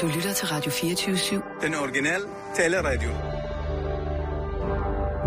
[0.00, 1.62] Du lytter til Radio 24-7.
[1.66, 3.10] Den originale taleradio.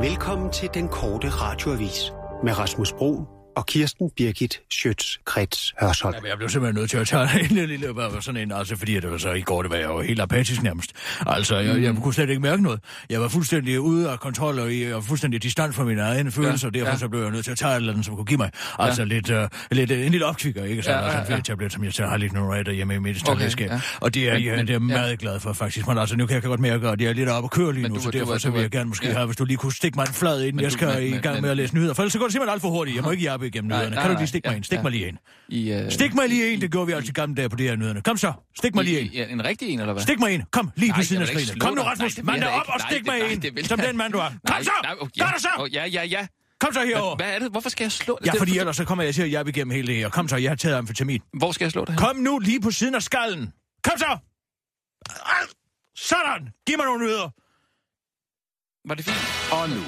[0.02, 2.14] Velkommen til den korte radioavis
[2.44, 3.22] med Rasmus Bro
[3.56, 6.14] og Kirsten Birgit Schøtz-Krets Hørsholm.
[6.16, 7.30] Jamen, jeg blev simpelthen nødt til at tage
[7.62, 9.86] en lille, bare sådan en, altså fordi det var så i går, det var jeg
[9.90, 10.92] jo helt apatisk nærmest.
[11.28, 12.80] Altså, jeg, jeg kunne slet ikke mærke noget.
[13.10, 16.68] Jeg var fuldstændig ude af kontrol, og jeg var fuldstændig distant fra mine egne følelser,
[16.68, 16.98] og derfor ja.
[16.98, 19.02] så blev jeg nødt til at tage et eller andet, som kunne give mig altså
[19.02, 19.08] Ja.
[19.08, 19.38] lidt, uh,
[19.72, 20.84] lidt, uh, en lille opkvikker, ikke?
[20.84, 21.26] Så Ja, ja, ja, ja, ja.
[21.30, 21.36] ja.
[21.38, 23.82] en tablet, som jeg tager har lidt nu hjemme i mit Okay, ja.
[24.02, 24.80] Og det er, Men- det er jeg ja.
[24.80, 25.88] meget glad for, faktisk.
[25.88, 27.88] Men altså, nu kan jeg godt mærke, at jeg er lidt oppe at køre lige
[27.90, 29.14] nu, du så du derfor var- så du vil jeg gerne måske ja.
[29.14, 31.42] have, hvis du lige kunne stikke mig en flad ind, jeg du- skal i gang
[31.42, 32.96] med at læse nyheder, for ellers så går det simpelthen alt for hurtigt.
[32.96, 33.96] Jeg må ikke jappe igennem Nej, nyhederne.
[33.96, 34.64] nej, Kan du lige stikke mig ja, ind?
[34.64, 34.82] Stik ja.
[34.84, 35.18] mig lige ind.
[35.50, 37.76] I, uh, Stik mig lige en, det gjorde vi altid gamle dage på det her
[37.76, 38.02] nyhederne.
[38.02, 39.30] Kom så, stik mig lige i, en.
[39.30, 40.04] i, en rigtig en, eller hvad?
[40.04, 40.44] Stik mig ind.
[40.52, 41.60] Kom, lige Nej, på siden af skrinet.
[41.62, 41.82] Kom nu.
[41.82, 42.24] Rasmus.
[42.24, 43.42] Mand dig op og stik mig ind.
[43.42, 44.30] vil Som den mand, du er.
[44.48, 44.72] Kom så.
[45.20, 45.70] Gør så.
[45.74, 46.28] Ja, ja, ja.
[46.60, 47.16] Kom så herover.
[47.16, 47.52] Hvad er det?
[47.52, 49.72] Hvorfor skal jeg slå Ja, Det- fordi ellers så kommer jeg til at jappe igennem
[49.76, 50.10] hele det her.
[50.10, 51.22] Kom så, jeg har taget amfetamin.
[51.38, 51.98] Hvor skal jeg slå det her?
[52.08, 53.54] Kom nu lige på siden af skallen.
[53.84, 54.18] Kom så.
[55.96, 56.48] Sådan.
[56.68, 57.30] Giv mig nogle nyheder.
[58.88, 59.52] Var det fint?
[59.52, 59.82] Og nu,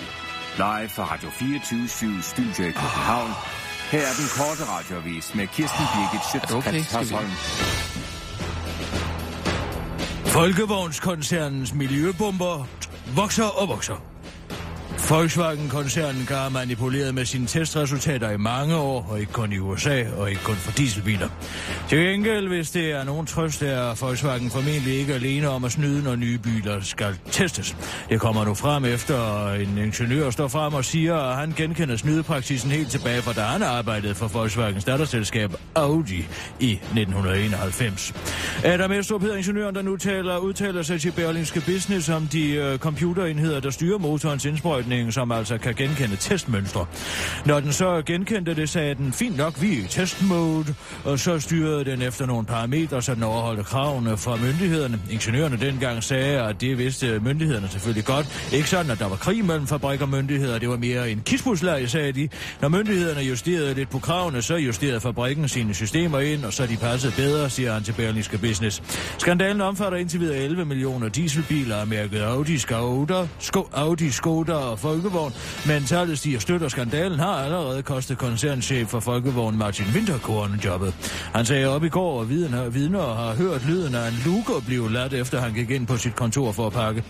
[0.57, 3.29] live fra Radio 24 Studio i København.
[3.91, 6.81] Her er den korte radiovis med Kirsten Birgit det okay?
[10.25, 12.67] Folkevognskoncernens miljøbomber
[13.15, 14.14] vokser og vokser.
[15.09, 20.29] Volkswagen-koncernen har manipuleret med sine testresultater i mange år, og ikke kun i USA, og
[20.29, 21.29] ikke kun for dieselbiler.
[21.89, 26.03] Til gengæld, hvis det er nogen trøst, er Volkswagen formentlig ikke alene om at snyde,
[26.03, 27.75] når nye biler skal testes.
[28.09, 32.71] Det kommer nu frem efter en ingeniør står frem og siger, at han genkender snydepraksisen
[32.71, 36.27] helt tilbage fra da han arbejdede for Volkswagens datterselskab Audi
[36.59, 38.13] i 1991.
[38.63, 42.77] Adam Estrup hedder ingeniøren, der nu taler, udtaler sig til Berlingske Business om de øh,
[42.77, 44.45] computerenheder, der styrer motorens
[44.85, 46.85] indsprøjtning, som altså kan genkende testmønstre.
[47.45, 51.39] Når den så genkendte det, sagde den, fint nok, vi er i testmode, og så
[51.39, 54.99] styrede den efter nogle parametre, så den overholdte kravene fra myndighederne.
[55.11, 58.49] Ingeniørerne dengang sagde, at det vidste myndighederne selvfølgelig godt.
[58.53, 61.89] Ikke sådan, at der var krig mellem fabrik og myndigheder, det var mere en kisbuslag,
[61.89, 62.29] sagde de.
[62.61, 66.77] Når myndighederne justerede lidt på kravene, så justerede fabrikken sine systemer ind, og så de
[66.77, 68.83] passede bedre, siger han til Berlingske Business.
[69.17, 73.27] Skandalen omfatter indtil videre 11 millioner dieselbiler af mærket Audi, Skoda,
[73.73, 75.33] Audi, Skoda og Folkevogn,
[75.67, 80.93] men tallet stiger støt, og skandalen har allerede kostet koncernchef for Folkevogn Martin Winterkorn jobbet.
[81.33, 84.91] Han sagde op i går, at vidner, vidner har hørt lyden af en luker blive
[84.91, 87.03] ladt, efter han gik ind på sit kontor for at pakke.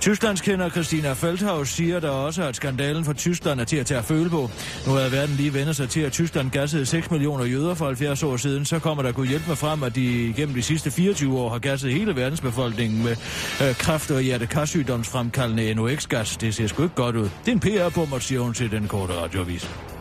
[0.00, 3.98] Tysklands kender Christina Feldhaus siger der også, at skandalen for Tyskland er til at tage
[3.98, 4.50] at føle på.
[4.86, 8.22] Nu er verden lige vendt sig til, at Tyskland gassede 6 millioner jøder for 70
[8.22, 8.64] år siden.
[8.64, 11.58] Så kommer der kunne hjælpe mig frem, at de gennem de sidste 24 år har
[11.58, 13.16] gasset hele verdensbefolkningen med
[13.62, 16.36] øh, kræft- og hjertekarsygdomsfremkaldende NOx-gas.
[16.36, 17.30] Det ser sgu ikke godt godt ud.
[17.44, 19.91] Det er en PR-bummer, siger hun til den korte radiovis.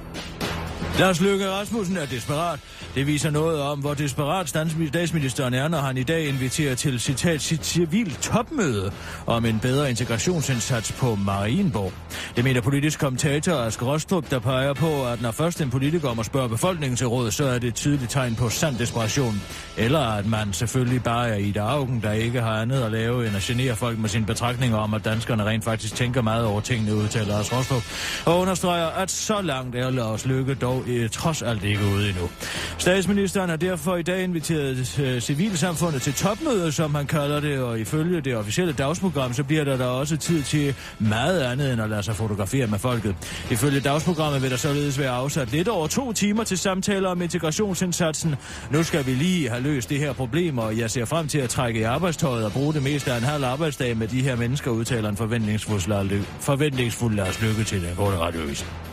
[1.01, 2.59] Lars Løkke Rasmussen er desperat.
[2.95, 7.41] Det viser noget om, hvor desperat statsministeren er, når han i dag inviterer til citat
[7.41, 8.91] sit civil topmøde
[9.25, 11.94] om en bedre integrationsindsats på Marienborg.
[12.35, 16.23] Det mener politisk kommentator Asger Rostrup, der peger på, at når først en politiker må
[16.23, 19.41] spørge befolkningen til råd, så er det et tydeligt tegn på sand desperation.
[19.78, 23.35] Eller at man selvfølgelig bare er i Augen, der ikke har andet at lave end
[23.35, 26.95] at genere folk med sine betragtninger om, at danskerne rent faktisk tænker meget over tingene,
[26.95, 27.83] udtaler Lars Rostrup.
[28.25, 32.29] Og understreger, at så langt er Lars Løkke dog eh, trods alt ikke ude endnu.
[32.78, 37.79] Statsministeren har derfor i dag inviteret øh, civilsamfundet til topmøde, som han kalder det, og
[37.79, 41.90] ifølge det officielle dagsprogram, så bliver der da også tid til meget andet end at
[41.90, 43.16] lade sig fotografere med folket.
[43.51, 48.35] Ifølge dagsprogrammet vil der således være afsat lidt over to timer til samtaler om integrationsindsatsen.
[48.72, 51.50] Nu skal vi lige have løst det her problem, og jeg ser frem til at
[51.50, 54.72] trække i arbejdstøjet og bruge det meste af en halv arbejdsdag med de her mennesker,
[54.72, 58.91] udtaler en forventningsfuld, Lars Lykke til den korte radiovis.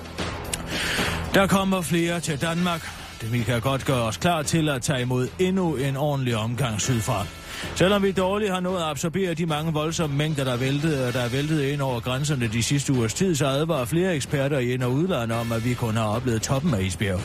[1.34, 2.90] Der kommer flere til Danmark.
[3.20, 6.80] Det vi kan godt gøre os klar til at tage imod endnu en ordentlig omgang
[6.80, 7.26] sydfra.
[7.74, 11.12] Selvom vi dårligt har nået at absorbere de mange voldsomme mængder, der er væltet, øh,
[11.12, 14.72] der er væltet ind over grænserne de sidste ugers tid, så advarer flere eksperter i
[14.74, 17.20] ind- og udlandet om, at vi kun har oplevet toppen af isbjerg.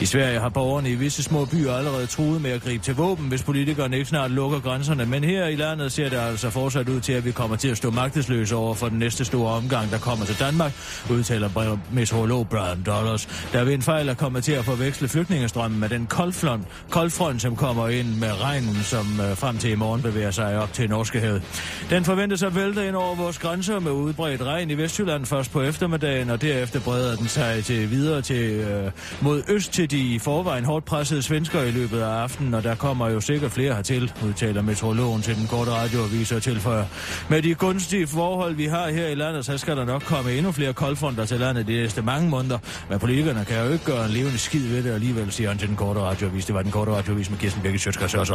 [0.00, 3.28] I Sverige har borgerne i visse små byer allerede truet med at gribe til våben,
[3.28, 5.06] hvis politikerne ikke snart lukker grænserne.
[5.06, 7.76] Men her i landet ser det altså fortsat ud til, at vi kommer til at
[7.76, 10.72] stå magtesløse over for den næste store omgang, der kommer til Danmark,
[11.10, 13.28] udtaler meteorolog Brian Dollars.
[13.52, 17.56] Der ved en fejl er kommet til at forveksle flygtningestrømmen med den koldfront, koldfront som
[17.56, 21.42] kommer ind med regnen, som øh, frem til i morgen bevæger sig op til Norskehavet.
[21.90, 25.62] Den forventes at vælte ind over vores grænser med udbredt regn i Vestjylland først på
[25.62, 28.90] eftermiddagen, og derefter breder den sig til videre til, øh,
[29.20, 32.74] mod øst til de i forvejen hårdt pressede svensker i løbet af aftenen, og der
[32.74, 36.84] kommer jo sikkert flere hertil, udtaler meteorologen til den korte radioavis og tilføjer.
[37.28, 40.52] Med de gunstige forhold, vi har her i landet, så skal der nok komme endnu
[40.52, 42.58] flere koldfronter til landet de næste mange måneder,
[42.90, 45.68] men politikerne kan jo ikke gøre en levende skid ved det alligevel, siger han til
[45.68, 46.46] den korte radioavis.
[46.46, 48.32] Det var den korte radioavis med Kirsten Birgit Sjøtskrets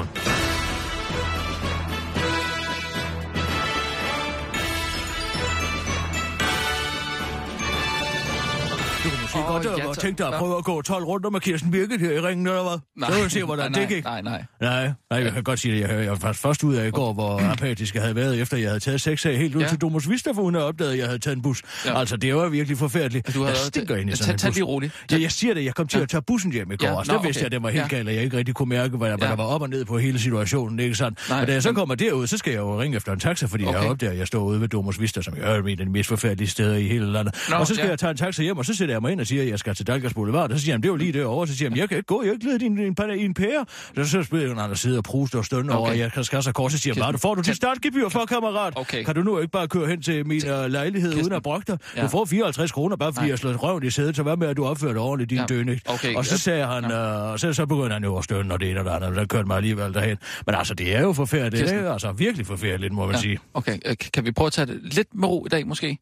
[9.39, 9.97] Åh, godt at tak.
[9.99, 12.63] tænke dig at prøve at gå 12 runder med Kirsten Birgit her i ringen, eller
[12.63, 12.79] hvad?
[12.97, 14.03] Nej, Så vil vi se, hvordan nej, det gik.
[14.03, 14.43] Nej, nej.
[14.61, 15.81] Nej, nej, jeg kan godt sige det.
[15.81, 18.57] Jeg, jeg var faktisk først ud af i går, hvor apatisk jeg havde været, efter
[18.57, 19.67] jeg havde taget seks af helt ud Ja.
[19.67, 21.61] til Domus Vista, for hun havde opdaget, at jeg havde taget en bus.
[21.85, 21.99] Ja.
[21.99, 23.33] Altså, det var virkelig forfærdeligt.
[23.35, 24.55] Du har jeg stinker ind i Tag- sådan en tag bus.
[24.55, 24.93] lige roligt.
[25.11, 27.17] Ja, jeg siger det, jeg kom til at tage bussen hjem i går, og så
[27.23, 29.35] vidste jeg, at det var helt galt, og jeg ikke rigtig kunne mærke, hvad, der
[29.35, 31.31] var op og ned på hele situationen, ikke sandt?
[31.41, 33.63] Og da jeg så kommer derud, så skal jeg jo ringe efter en taxa, fordi
[33.65, 35.91] jeg opdager, at jeg står ude ved Domus Vista, som jeg er en af de
[35.91, 37.35] mest forfærdelige steder i hele landet.
[37.53, 39.29] Og så skal jeg tage en taxa hjem, og så sætter jeg mig ind og
[39.29, 41.47] siger, at jeg skal til Dalgas Boulevard, så siger han, det er jo lige derovre,
[41.47, 43.65] så siger han, jeg kan ikke gå, jeg kan ikke lede din, din, din, pære.
[43.95, 45.79] Så, så spiller han, og sidder og pruster og stønner okay.
[45.79, 48.25] over, jeg kan skaffe sig kort, så siger han, "Hvad, får du dit startgebyr for,
[48.25, 48.73] kammerat?
[48.75, 49.03] Okay.
[49.03, 51.23] Kan du nu ikke bare køre hen til min uh, lejlighed Kirsten.
[51.25, 51.77] uden at brokke dig?
[51.95, 52.05] Du Ja.
[52.05, 53.29] får 54 kroner, bare fordi Nej.
[53.29, 55.45] jeg slår røven i sædet, så hvad med, at du opfører dig ordentligt, din Ja.
[55.45, 55.79] dønning?
[55.85, 56.37] Okay, Og så ja.
[56.37, 58.85] sagde han, øh, og så, så begyndte han jo at stønne, og det ene og
[58.85, 60.17] det andet, der kørte mig alligevel derhen.
[60.45, 63.21] Men altså, det er jo forfærdeligt, er altså virkelig forfærdeligt, må man Ja.
[63.21, 63.39] sige.
[63.53, 65.97] Okay, øh, kan vi prøve at tage det lidt med ro i dag, måske?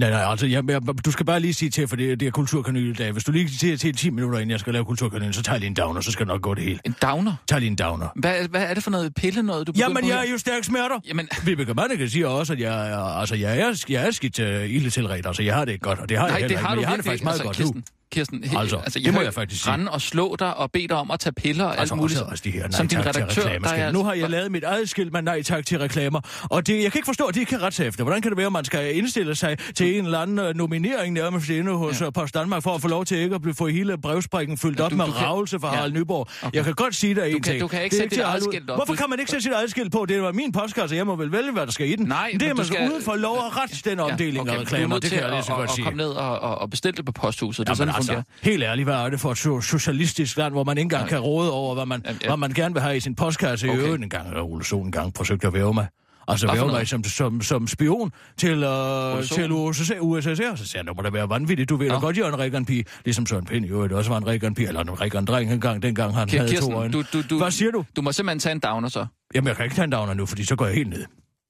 [0.00, 2.30] Nej, nej, altså, jeg, jeg, du skal bare lige sige til, for det, det er
[2.30, 3.12] kulturkanal i dag.
[3.12, 5.60] Hvis du lige siger til 10 minutter, inden jeg skal lave kulturkanalen, så tager jeg
[5.60, 6.78] lige en downer, så skal det nok gå det hele.
[6.84, 7.34] En downer?
[7.48, 8.08] Tag lige en downer.
[8.16, 11.00] Hvad, hvad er det for noget pille noget, du Jamen, jeg er jo stærk smerter.
[11.08, 15.26] Jamen, Vibeke Manneke siger også, at jeg, altså, jeg er, jeg er skidt uh, ildetilret.
[15.26, 16.74] Altså, jeg har det ikke godt, og det har jeg nej, heller det ikke, har
[16.74, 17.24] men du jeg har det faktisk ikke.
[17.24, 17.82] meget altså, godt Kirsten, nu.
[18.12, 19.72] Kirsten, Altså, altså, det jeg må jeg faktisk sige.
[19.72, 22.20] rende og slå dig og bede dig om at tage piller og alt Altså muligt.
[22.20, 24.64] også, også de her nej Som din redaktør, der er Nu har jeg lavet mit
[24.64, 26.20] eget skilt med nej tak til reklamer,
[26.50, 28.04] og det, jeg kan ikke forstå, at de ikke kan rette sig efter.
[28.04, 31.12] Hvordan kan det være, at man skal indstille sig til en eller anden øh, nominering
[31.14, 32.04] nærmest inde hos Ja.
[32.04, 32.10] ja.
[32.10, 34.84] Post Danmark for at få lov til ikke at blive, få hele brevsprækken fyldt Ja,
[34.84, 35.74] op du- med du ravelse fra Ja.
[35.74, 36.28] Harald Nyborg.
[36.42, 36.56] Okay.
[36.56, 37.60] Jeg kan godt sige dig en ting.
[37.60, 38.78] du kan ikke Det sætte dit eget skilt op.
[38.78, 40.06] Hvorfor kan man ikke sætte sit eget skilt på?
[40.08, 42.06] Det var min postkasse, jeg må vel vælge, hvad der skal i den.
[42.06, 44.96] Nej, det er man skal uden for lov og ret, den omdeling af reklamer.
[44.96, 45.84] Er Det kan jeg lige så godt sige.
[45.84, 47.66] komme ned og, bestille det på posthuset.
[47.66, 48.24] Det er sådan, det altså, fungerer.
[48.42, 51.08] helt ærligt, hvad er det for et so- socialistisk land, hvor man ikke engang Nej.
[51.08, 52.28] kan råde over, hvad man, Jamen, ja.
[52.28, 53.68] hvad man gerne vil have i sin postkasse.
[53.68, 53.78] Okay.
[53.78, 55.86] I øvrigt en gang, Ole Sohn en gang forsøgte at væve mig.
[56.28, 59.22] Altså væve mig som, som, som spion til, Sohn?
[59.22, 60.54] til USSR, USSR.
[60.56, 61.68] Så siger jeg, nu må det være vanvittigt.
[61.68, 62.00] Du ved da Nå.
[62.00, 62.84] godt, jeg er en Reagan-pige.
[63.04, 64.68] Ligesom Søren Pind i øvrigt også var en Reagan-pige.
[64.68, 66.92] Eller en Reagan-dreng engang, dengang han Kir- havde to Kirsten, øjne.
[66.92, 67.84] du, du, du, Hvad siger du?
[67.96, 69.06] Du må simpelthen tage en downer så.
[69.34, 71.04] Jamen, jeg kan ikke tage en downer nu, fordi så går jeg helt ned.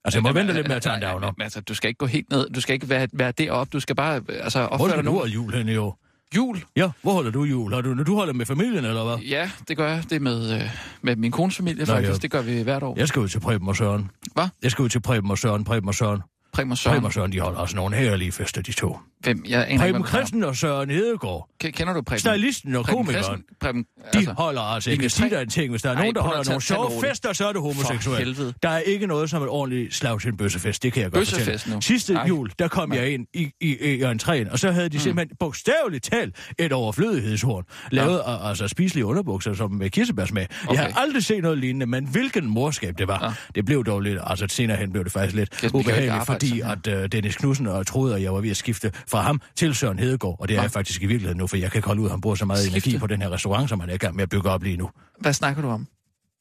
[0.05, 1.33] Altså, jeg må vente lidt med at tage en nej, downer.
[1.39, 2.51] men Altså, du skal ikke gå helt ned.
[2.51, 3.71] Du skal ikke være, være deroppe.
[3.73, 5.13] Du skal bare altså, Hvor opføre dig nu.
[5.19, 5.99] holde jul henne år?
[6.37, 6.65] Jul?
[6.77, 7.73] Ja, hvor holder du jul?
[7.75, 9.17] Har du, du holder med familien, eller hvad?
[9.27, 10.03] Ja, det gør jeg.
[10.11, 10.63] Det er med, øh,
[11.03, 12.13] med min kones familie, Nå, faktisk.
[12.13, 12.17] ja.
[12.19, 12.95] Det gør vi hvert år.
[12.99, 14.11] Jeg skal ud til Preben og Søren.
[14.35, 14.49] Hvad?
[14.63, 16.21] Jeg skal ud til Preben og Søren, Preben og Søren.
[16.55, 16.95] Preben og Søren.
[16.95, 18.99] Preben og Søren, de holder også nogle herlige fester, de to.
[19.21, 19.45] Hvem?
[19.49, 20.07] Jeg aner ikke, Preben.
[20.07, 22.19] Christen og Søren Hedegaard, Ke- Kender du Preben?
[22.19, 23.43] stylisten og Preben komikeren?
[23.61, 25.95] Preben, de altså, holder altså, jeg linje kan sige dig en ting, hvis der er
[25.95, 28.55] Ej, nogen, der holder nogle sjove fester, så er det homoseksuelt.
[28.63, 31.21] Der er ikke noget som et ordentligt slag til en bøssefest, det kan jeg godt
[31.21, 31.75] Bøssefest fortælle.
[31.75, 31.81] nu?
[31.81, 32.27] Sidste Nej.
[32.29, 35.37] jul, der kom jeg ind i, i, i, i entréen, og så havde de simpelthen
[35.41, 40.47] bogstaveligt talt et overflødighedshorn, lavet af altså spiselige underbukser som med kirsebærsmag.
[40.63, 40.83] Jeg Okay.
[40.93, 43.25] har aldrig set noget lignende, men hvilken morskab det var.
[43.25, 43.33] Ja.
[43.55, 46.87] Det blev dog lidt, altså senere hen blev det faktisk lidt ikke ubehageligt, fordi at
[47.03, 49.99] uh, Dennis Knudsen og troede, at jeg var ved at skifte fra ham til Søren
[49.99, 52.07] Hedegaard, og det er jeg faktisk i virkeligheden nu, for jeg kan ikke holde ud,
[52.07, 52.89] at han bruger så meget Skifte?
[52.91, 54.77] energi på den her restaurant, som han er i gang med at bygge op lige
[54.77, 54.91] nu.
[55.21, 55.87] Hvad snakker du om?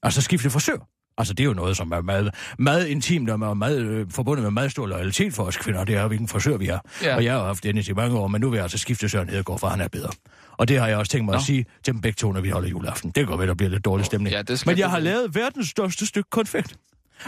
[0.04, 0.88] Altså skifte frisør.
[1.18, 4.52] Altså det er jo noget, som er meget, meget intimt og meget, øh, forbundet med
[4.52, 5.84] meget stor loyalitet for os kvinder.
[5.84, 6.86] Det er, hvilken frisør vi har.
[7.04, 7.16] Ja.
[7.16, 9.30] Og jeg har haft Dennis i mange år, men nu vil jeg altså skifte Søren
[9.30, 10.10] Hedegaard, for han er bedre.
[10.58, 11.38] Og det har jeg også tænkt mig Nå.
[11.38, 13.12] at sige til dem begge to, når vi holder juleaften.
[13.12, 14.36] Det går ved, der bliver lidt dårlig stemning.
[14.36, 16.78] Ja, det men jeg har lavet verdens største stykke konfekt.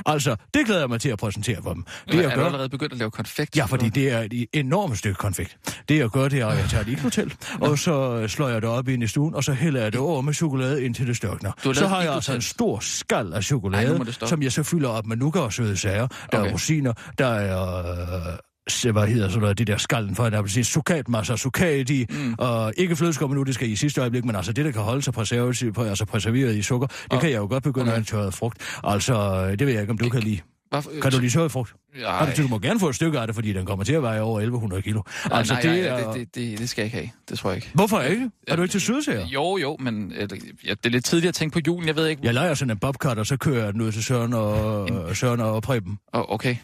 [0.06, 1.84] Altså, det glæder jeg mig til at præsentere for dem.
[2.08, 3.58] Det er jeg du gør, allerede begyndt at lave konfekt?
[3.58, 5.58] Ja, fordi det er et enormt stykke konfekt.
[5.90, 8.70] Det jeg gør, det er, at jeg tager et iglotel, og så slår jeg det
[8.70, 11.52] op ind i stuen, og så hælder jeg det over med chokolade indtil det størkner.
[11.64, 14.28] Du har Så har jeg altså en stor skal af Ej, chokolade, stoppe.
[14.30, 16.08] som jeg så fylder op med nougat og søde sager.
[16.32, 16.50] Der Okay.
[16.50, 18.38] er rosiner, der er...
[18.86, 22.36] Øh, hvad hedder sådan noget, det der skallen for en appelsin, sukatmasser, sukat i, mm.
[22.38, 25.02] og ikke flødeskum nu, det skal i sidste øjeblik, men altså det, der kan holde
[25.02, 28.00] sig præservativ, altså præserveret i sukker, det Og- kan jeg jo godt begynde okay.
[28.02, 28.58] at tørret frugt.
[28.84, 30.40] Altså, det ved jeg ikke, om du kan lide.
[30.70, 30.92] Hvorfor?
[31.02, 31.74] Kan du lide tørret frugt?
[32.02, 34.22] Nej, du må gerne få et stykke af det, fordi den kommer til at veje
[34.22, 35.02] over 1100 kilo.
[35.30, 36.12] nej, Altså, nej, det nej, er...
[36.12, 37.10] det, det, det, det skal jeg ikke have.
[37.30, 37.70] Det tror jeg ikke.
[37.74, 38.30] Hvorfor ikke?
[38.48, 39.28] Er du ikke til sødsager?
[39.28, 40.30] Jo, jo, men øh,
[40.66, 41.88] ja, det er lidt tidligt at tænke på julen.
[41.88, 42.22] Jeg ved ikke...
[42.26, 45.40] Jeg leger sådan en bobcat, og så kører jeg den ud til Søren og, Søren
[45.40, 45.98] og Preben.
[46.14, 46.56] Oh, okay.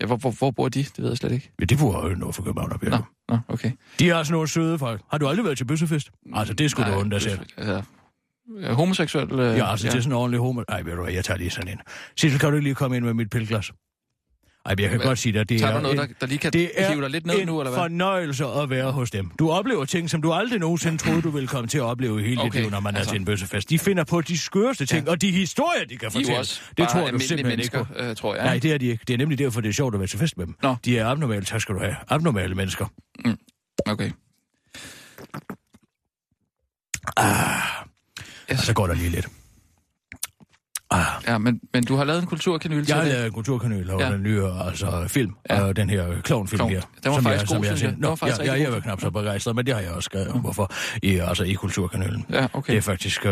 [0.00, 0.78] Ja, hvor, hvor, hvor bor de?
[0.78, 1.50] Det ved jeg slet ikke.
[1.60, 2.96] Ja, det bor jo noget for København op Nå,
[3.28, 3.70] nå, okay.
[3.98, 5.00] De er altså nogle søde folk.
[5.10, 6.10] Har du aldrig været til bøssefest?
[6.34, 7.40] Altså, det skulle du undre selv.
[7.58, 9.32] Øh, homoseksuel...
[9.32, 10.62] Øh, Ja, altså, det er sådan en ordentlig homo...
[10.68, 11.78] Ej, ved du hvad, jeg tager lige sådan en.
[12.16, 13.72] Sissel, kan du ikke lige komme ind med mit pilglas?
[14.66, 15.06] Ej, men jeg kan Hvad?
[15.06, 17.26] godt sige dig, det er noget, en, der, der lige kan det er dig lidt
[17.26, 17.80] ned en nu, eller hvad?
[17.82, 19.30] fornøjelse at være hos dem.
[19.38, 22.22] Du oplever ting, som du aldrig nogensinde troede, du ville komme til at opleve i
[22.22, 23.10] hele dit Okay, liv, når man altså.
[23.10, 23.70] er til en bøssefest.
[23.70, 26.32] De finder på de skørste ting, og de historier, de kan De er fortælle.
[26.32, 27.86] jo også det tror du simpelthen ikke på.
[27.96, 28.44] øh, tror jeg.
[28.44, 29.04] Nej, det er de ikke.
[29.08, 30.54] Det er nemlig derfor, det er sjovt at være til fest med dem.
[30.62, 30.76] Nå.
[30.84, 31.96] De er abnormale, tak skal du have.
[32.08, 32.86] Abnormale mennesker.
[33.86, 34.10] Okay.
[38.50, 39.26] Og så går der lige lidt.
[40.90, 43.90] Ah, Ja, men, men du har lavet en kulturkanyle til jeg har lavet en kulturkanal
[43.90, 44.12] over Ja.
[44.12, 45.60] den nye altså, film, Ja.
[45.60, 46.70] og den her klovnfilm Klovn.
[46.72, 46.80] her.
[47.04, 47.92] Den var faktisk jeg, god, jeg synes jeg.
[47.92, 48.74] Den var Nå, faktisk ja, jeg god.
[48.74, 51.52] var knap så begejstret, men det har jeg også skrevet om, hvorfor, i, altså i
[51.52, 52.26] kulturkanalen.
[52.30, 52.72] Ja, okay.
[52.72, 53.30] Det er faktisk, uh,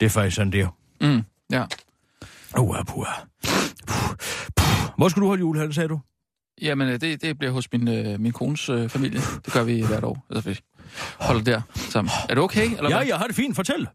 [0.00, 0.68] det er faktisk sådan, det er.
[1.00, 1.22] Mm,
[1.52, 1.64] ja.
[2.58, 3.06] Uh, puh.
[4.96, 6.00] Hvor skal du holde jul, han, sagde du?
[6.62, 9.20] Jamen, øh, det, det bliver hos min, øh, min kones øh, familie.
[9.44, 10.26] Det gør vi hvert år.
[10.30, 10.58] Altså, vi
[11.20, 12.10] holder der sammen.
[12.28, 12.64] Er du okay?
[12.76, 13.06] Eller Ja, hvad?
[13.06, 13.56] jeg har det fint.
[13.56, 13.86] Fortæl.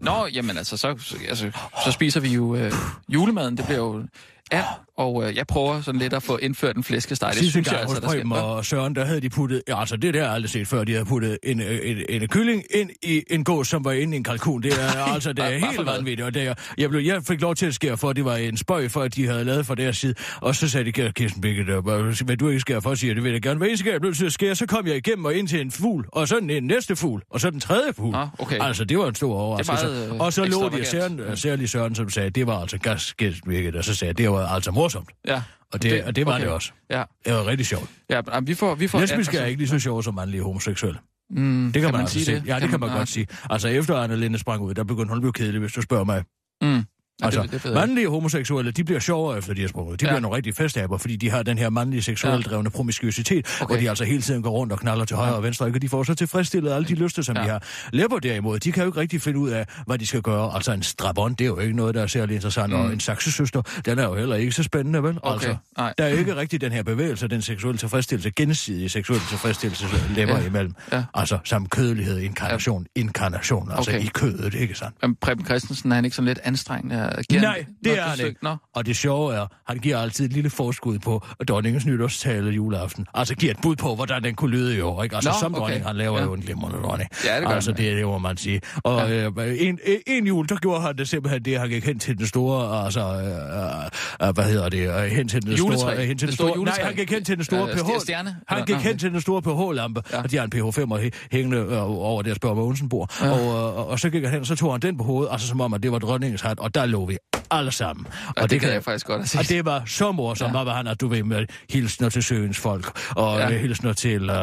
[0.00, 0.88] Nå, jamen altså, så,
[1.28, 1.50] altså,
[1.84, 2.72] så spiser vi jo øh,
[3.08, 3.56] julemaden.
[3.56, 4.04] Det bliver jo
[4.50, 4.64] and,
[4.96, 7.28] og øh, jeg prøver sådan lidt at få indført en flæskesteg.
[7.28, 8.32] Det Sidste synes jeg gang altså, hos der skal.
[8.32, 9.62] Og Søren, der havde de puttet...
[9.68, 10.84] Ja, altså, det der har jeg aldrig set før.
[10.84, 14.14] De havde puttet en, en, en, en kylling ind i en gås, som var inde
[14.14, 14.62] i en kalkun.
[14.62, 16.26] Det er altså det er helt vanvittigt.
[16.26, 18.36] Og det er, jeg, blev, jeg fik lov til at skære for, at det var
[18.36, 20.14] en spøj for, at de havde lavet fra deres side.
[20.40, 21.84] Og så sagde de, Kirsten øh,
[22.24, 23.58] hvad du ikke skære for, siger jeg, det vil jeg gerne.
[23.58, 25.60] Hver eneste gang, jeg blev til at skære, så kom jeg igennem og ind til
[25.60, 28.12] en fugl, og så den næste fugl, og så den tredje fugl.
[28.12, 28.58] Nå, okay.
[28.60, 29.86] Altså, det var en stor overraskelse.
[29.86, 30.84] meget, øh, og så lå de.
[30.84, 34.18] Søren, særlig Søren, som sagde, det var altså gas, Kirsten Birgit, og så sagde jeg,
[34.18, 35.08] det var altså morsomt.
[35.26, 35.42] Ja.
[35.72, 36.72] Og det, og det var det også.
[36.90, 37.90] Ja, Det var rigtig sjovt.
[38.10, 38.74] ja men, vi får...
[38.74, 40.98] Vi får Lesbiske ja, er ikke lige så sjove som mandlige homoseksuelle.
[41.30, 42.46] Mm, Det kan, man, man altså sige det?
[42.46, 42.98] Ja, det kan man nej.
[42.98, 43.26] godt sige.
[43.50, 46.04] Altså, efter Anne Linde sprang ud, der begyndte hun at blive kedelig, hvis du spørger
[46.04, 46.22] mig.
[46.62, 46.84] Mm.
[47.20, 50.00] Ja, Altså, det, det mandlige homoseksuelle, de bliver sjovere efter de har sprunget.
[50.00, 50.10] De Ja.
[50.10, 52.50] bliver nogle rigtige festaber, fordi de har den her mandlige seksuelt Ja.
[52.50, 53.66] drevne promiskuitet, okay.
[53.66, 55.78] Hvor de altså hele tiden går rundt og knaller til højre og venstre, ikke?
[55.78, 57.42] De får så tilfredsstillet alle de lyster, som Ja.
[57.42, 57.62] de har.
[57.92, 60.54] Læber derimod, de kan jo ikke rigtig finde ud af, hvad de skal gøre.
[60.54, 62.78] Altså, en strabon, det er jo ikke noget, der er særlig interessant, mm.
[62.80, 65.18] og en saksesøster, den er jo heller ikke så spændende, vel?
[65.22, 65.94] Okay, Altså, nej.
[65.98, 70.38] der er jo ikke rigtig den her bevægelse, den seksuelle tilfredsstillelse, gensidige seksuelle tilfredsstillelse, læber
[70.38, 70.46] Ja.
[70.46, 70.74] imellem.
[70.92, 71.04] Ja.
[71.14, 74.04] Altså, samkødelighed, inkarnation, inkarnation, altså Okay.
[74.04, 74.96] i kødet, ikke sandt?
[75.02, 77.05] Men Preben Christensen, er han ikke sådan lidt anstrengende?
[77.30, 78.38] Giver Nej, han- det er han ikke.
[78.42, 83.06] Nå, Og det sjove er, han giver altid et lille forskud på dronningens nytårstale juleaften.
[83.14, 85.02] Altså giver et bud på, hvordan den kunne lyde i år.
[85.02, 85.14] Ikke?
[85.16, 85.60] Altså Nå, som okay.
[85.62, 86.24] dronning, han laver Ja.
[86.24, 87.10] jo en glimrende dronning.
[87.24, 88.60] Ja, det gør Altså han, det, det må man sige.
[88.84, 89.28] Og ja.
[89.38, 92.26] øh, en, en jul, der gjorde han det simpelthen det, han gik hen til den
[92.26, 95.76] store, altså, øh, øh, hvad hedder det, øh, hen til den Juletræ.
[95.78, 96.82] store, øh, hen til den store store, nej, juletræ.
[96.84, 98.00] han gik hen til den store Øh, PH.
[98.00, 98.36] stjerne?
[98.48, 98.98] Han gik nå, hen okay.
[98.98, 100.22] til den store PH-lampe, Ja.
[100.22, 103.14] og de har en PH5 hæ- hængende øh, over deres Børge Mogensen-bord.
[103.22, 103.30] Ja.
[103.30, 103.46] Og, øh,
[103.78, 105.60] og, og, så gik han hen, og så tog han den på hovedet, altså som
[105.60, 107.16] om, at det var dronningens hat, og der lå vi
[107.50, 108.06] alle sammen.
[108.36, 109.40] ja, det, det kan jeg faktisk godt have.
[109.40, 110.64] Og det var så morsomt, ja.
[110.64, 112.86] var han, at du ved med hilsner til søens folk,
[113.16, 113.48] og Ja.
[113.48, 113.58] ja.
[113.58, 114.36] hilsner til, uh,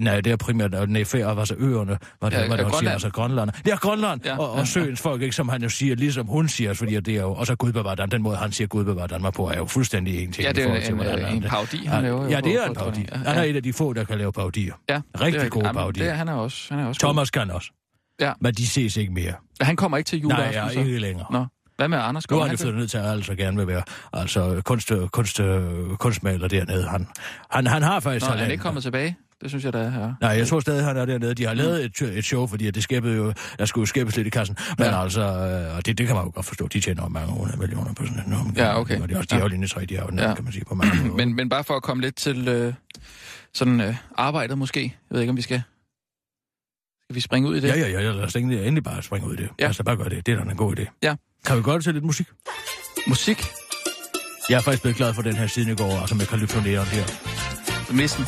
[0.00, 2.64] nej, det er primært, nej, færre var så øerne, var det, Ja, ja, var det,
[2.64, 2.92] hun siger, Grønland.
[2.92, 3.50] altså Grønland.
[3.64, 5.94] Det er Grønland, Ja, ja, og, og ja, søens folk, ikke, som han jo siger,
[5.94, 8.52] ligesom hun siger, fordi det er jo, og så Gud bevarer Danmark, den måde, han
[8.52, 10.44] siger Gud bevarer Danmark på, er jo fuldstændig en ting.
[10.46, 12.40] Ja, det er forhold til, en, øh, han- en parodi, han Ja, laver jo Ja,
[12.40, 12.64] det er
[12.96, 13.06] en.
[13.12, 13.50] Ja, Han er ja.
[13.50, 14.74] et af de få, der kan lave parodier.
[14.90, 16.04] Ja, Rigtig gode jamen, parodier.
[16.04, 16.96] Det er, han er også.
[17.00, 17.70] Thomas kan også.
[18.20, 18.32] Ja.
[18.40, 19.32] Men de ses ikke mere.
[19.60, 20.78] Han kommer ikke til Nej, juleaften, ja, så?
[20.78, 21.26] ikke længere.
[21.32, 21.46] Nå.
[21.76, 22.30] Hvad med Anders?
[22.30, 25.40] Nu Kommer er han flyttet ned til, han altså gerne vil være altså, kunst, kunst,
[25.98, 26.88] kunstmaler dernede.
[26.88, 27.06] Han,
[27.50, 28.52] han, han har faktisk Nå, er han talent.
[28.52, 29.16] ikke kommet tilbage?
[29.42, 30.14] Det synes jeg, der er her.
[30.20, 31.34] Nej, jeg tror stadig, han er dernede.
[31.34, 34.26] De har lavet et, et show, fordi at det skæbbede jo, der skulle skæbbes lidt
[34.26, 34.56] i kassen.
[34.78, 34.92] Men Ja.
[34.96, 35.02] ja.
[35.02, 37.58] altså, øh, og det, det kan man jo godt forstå, de tjener jo mange hundrede
[37.58, 38.52] millioner på sådan nummer.
[38.56, 39.00] Ja, okay.
[39.00, 39.44] Og de, og de har Ja.
[39.44, 40.28] jo linje 3, de har jo den, Ja.
[40.28, 40.34] ja.
[40.34, 41.10] kan man sige, på mange.
[41.18, 42.74] Men, men bare for at komme lidt til øh,
[43.54, 44.80] sådan øh, arbejdet måske.
[44.82, 45.62] Jeg ved ikke, om vi skal...
[47.12, 47.68] Skal vi springe ud i det?
[47.68, 49.48] Ja, ja, ja, lad os endelig, endelig bare springe ud i det.
[49.58, 49.66] Ja.
[49.66, 50.26] Altså, bare gøre det.
[50.26, 50.98] Det er da en god idé.
[51.02, 51.14] Ja.
[51.46, 52.26] Kan vi det til lidt musik?
[53.06, 53.44] Musik?
[54.50, 56.86] Jeg er faktisk blevet glad for den her siden i går, altså med Calypso Neon
[56.86, 57.04] her.
[57.92, 58.24] Nissen.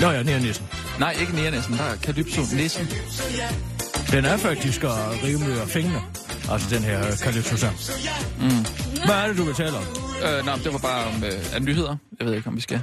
[0.00, 0.66] Nå ja, Neon Nissen.
[0.98, 1.74] Nej, ikke Nærenæssen.
[1.74, 2.86] Der er Calypso Nissen.
[4.10, 4.90] Den er faktisk uh,
[5.24, 6.00] rimelig og fængende.
[6.50, 7.76] Altså den her Calypso sang.
[8.40, 8.64] Mm.
[9.06, 9.84] Hvad er det, du vil tale om?
[10.26, 11.96] Øh, nej, det var bare om øh, nyheder.
[12.18, 12.82] Jeg ved ikke, om vi skal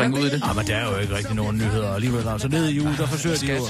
[0.00, 0.42] springe ud i det.
[0.44, 2.28] Ah, men der er jo ikke rigtig nogen nyheder alligevel.
[2.28, 3.62] Altså nede i jul, der forsøger de jo...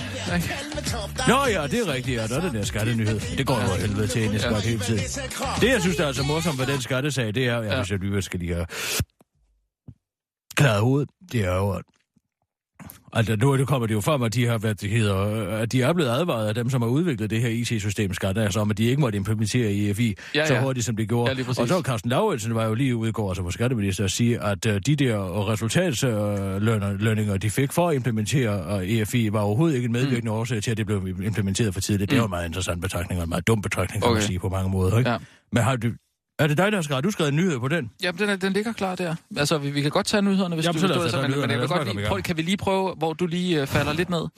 [1.29, 2.27] Nå ja, det er rigtigt, ja.
[2.27, 3.21] Der er den der skattenyhed.
[3.39, 5.01] Det går jo helvede til i skat hele tiden.
[5.61, 7.99] Det, jeg synes, der er så morsomt ved den skattesag, det er, ja, hvis jeg
[7.99, 8.67] lige skal lige have
[10.55, 11.83] klaret hovedet, det er jo, at
[13.13, 15.15] Altså, nu det kommer det jo frem, at de har været, det hedder,
[15.57, 18.61] at de er blevet advaret af dem, som har udviklet det her IT-system skat, altså
[18.61, 20.63] om, at de ikke måtte implementere EFI Ja, så ja.
[20.63, 21.35] hurtigt, som de gjorde.
[21.39, 24.05] Ja, og så var Carsten Lauritsen var jo lige ude i går, altså på skatteminister,
[24.05, 29.41] at sige, at uh, de der resultatslønninger, de fik for at implementere uh, EFI, var
[29.41, 30.37] overhovedet ikke en medvirkende mm.
[30.37, 32.11] årsag til, at det blev implementeret for tidligt.
[32.11, 34.11] Det var en meget interessant betragtning, og en meget dum betragtning, kan.
[34.11, 34.21] Okay.
[34.21, 34.99] man sige, på mange måder.
[34.99, 35.11] Ikke?
[35.11, 35.17] Ja.
[35.53, 35.89] Men har du,
[36.41, 37.05] er det dig, der har skrevet?
[37.05, 37.91] Du skrevet en nyhed på den?
[38.03, 39.15] Jamen, den, er, den ligger klar der.
[39.37, 41.31] Altså, vi, vi kan godt tage nyhederne, hvis Jamen, du tage det.
[41.31, 43.67] Men, men jeg vil godt lige, prøv, kan vi lige prøve, hvor du lige øh,
[43.67, 44.29] falder lidt ned?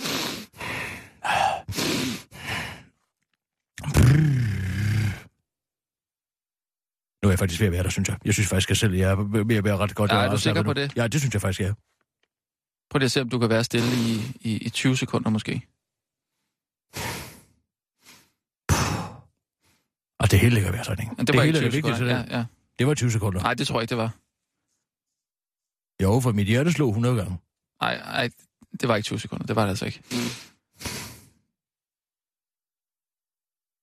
[7.22, 8.16] Nu er jeg faktisk ved at være der, synes jeg.
[8.24, 10.12] Jeg synes faktisk, at selv jeg er ved at være ret godt.
[10.12, 10.96] Ja, er du sikker på det?
[10.96, 11.74] Ja, det synes jeg faktisk, jeg er.
[12.90, 15.62] Prøv lige at se, om du kan være stille i, i, i 20 sekunder måske.
[20.21, 21.14] Og det hele ligger ved sådan, ikke?
[21.16, 22.22] Men det var hele ikke er 20 vigtigt, sekunder.
[22.22, 22.44] så det, Ja, ja.
[22.78, 23.40] det var 20 sekunder.
[23.42, 24.10] Nej, det tror jeg ikke, det var.
[26.02, 27.38] Jo, for mit hjerte slog 100 gange.
[27.80, 28.30] Nej, nej,
[28.80, 29.46] det var ikke 20 sekunder.
[29.46, 30.02] Det var det altså ikke.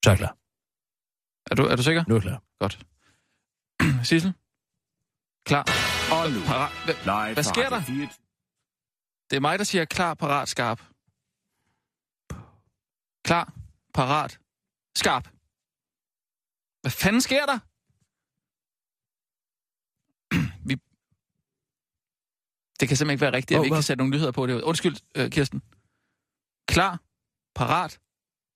[0.04, 0.36] Så er jeg klar.
[1.52, 2.04] Er du, er du sikker?
[2.08, 2.42] Nu er jeg klar.
[2.60, 2.86] Godt.
[4.10, 4.34] Sissel?
[5.46, 5.64] Klar.
[6.16, 6.72] Og nu, Parat.
[6.86, 7.82] Hvad, live hvad sker der?
[7.82, 8.10] 24
[9.30, 10.80] Det er mig, der siger klar, parat, skarp.
[13.26, 13.54] Klar,
[13.94, 14.40] parat,
[14.96, 15.28] skarp.
[16.82, 17.60] Hvad fanden sker der?
[20.68, 20.76] Vi...
[22.80, 24.48] Det kan simpelthen ikke være rigtigt, at Åh, vi ikke kan sætte nogle nyheder på
[24.48, 24.62] det.
[24.62, 25.62] Undskyld, øh, Kirsten.
[26.68, 27.00] Klar,
[27.56, 28.00] parat,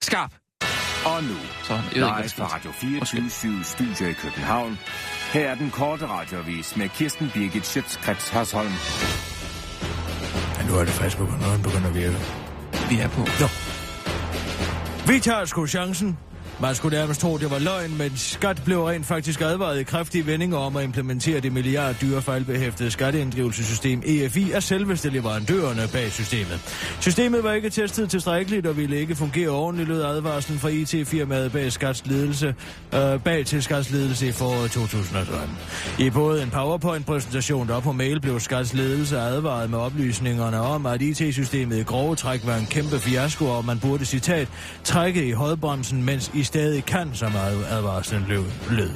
[0.01, 0.33] skarp.
[1.05, 2.43] Og nu, Så, jeg ikke, live sker.
[2.47, 4.77] fra Radio 24 Studio i København.
[5.33, 8.73] Her er den korte radiovis med Kirsten Birgit Schøtzgrads Hasholm.
[10.57, 12.17] Ja, nu er det faktisk begyndt, noget begynder at virke.
[12.89, 13.21] Vi er på.
[13.41, 13.47] Nå.
[15.13, 16.19] Vi tager sgu chancen.
[16.63, 20.27] Man skulle nærmest tro, det var løgn, men skat blev rent faktisk advaret i kraftige
[20.27, 26.59] vendinger om at implementere det milliard dyre fejlbehæftede skatteinddrivelsessystem EFI af selveste leverandørerne bag systemet.
[26.99, 31.71] Systemet var ikke testet tilstrækkeligt og ville ikke fungere ordentligt, lød advarslen fra IT-firmaet bag
[31.71, 32.55] Skats ledelse,
[32.93, 35.57] øh, bag til Skats ledelse i foråret 2013.
[35.99, 41.01] I både en PowerPoint-præsentation og på mail blev Skats ledelse advaret med oplysningerne om, at
[41.01, 44.47] IT-systemet i grove træk var en kæmpe fiasko, og man burde, citat,
[44.83, 48.43] trække i håndbremsen, mens I stadig kan, som ad- advarslen lød.
[48.71, 48.89] lød.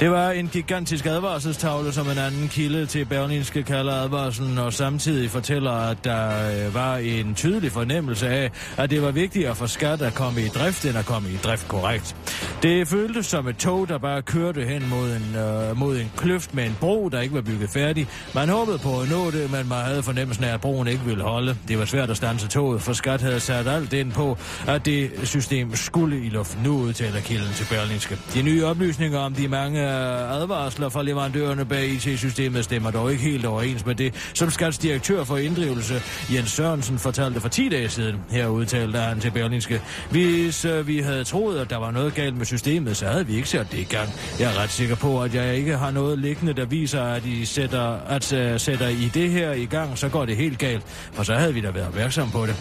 [0.00, 5.30] Det var en gigantisk advarselstavle, som en anden kilde til Berlinske kalder advarslen, og samtidig
[5.30, 6.26] fortæller, at der
[6.66, 10.48] øh, var en tydelig fornemmelse af, at det var vigtigere for skat at komme i
[10.48, 12.16] drift, end at komme i drift korrekt.
[12.62, 16.54] Det føltes som et tog, der bare kørte hen mod en, øh, mod en kløft
[16.54, 18.08] med en bro, der ikke var bygget færdig.
[18.34, 21.22] Man håbede på at nå det, men man havde fornemmelsen af, at broen ikke ville
[21.24, 21.56] holde.
[21.68, 25.10] Det var svært at stanse toget, for skat havde sat alt ind på, at det
[25.24, 26.62] system skulle i luften.
[26.62, 28.18] Nu udtaler kilden til Berlingske.
[28.34, 33.22] De nye oplysninger om de mange øh, advarsler fra leverandørerne bag IT-systemet stemmer dog ikke
[33.22, 35.94] helt overens med det, som Skats direktør for inddrivelse,
[36.34, 38.16] Jens Sørensen, fortalte for 10 dage siden.
[38.30, 42.36] Her udtalte han til Berlingske, Hvis øh, vi havde troet, at der var noget galt
[42.36, 44.08] med systemet, så havde vi ikke sat det i gang.
[44.40, 47.44] Jeg er ret sikker på, at jeg ikke har noget liggende, der viser, at I
[47.44, 50.82] sætter, at, uh, sætter I det her i gang, så går det helt galt.
[51.12, 52.56] For så havde vi da været opmærksom på det.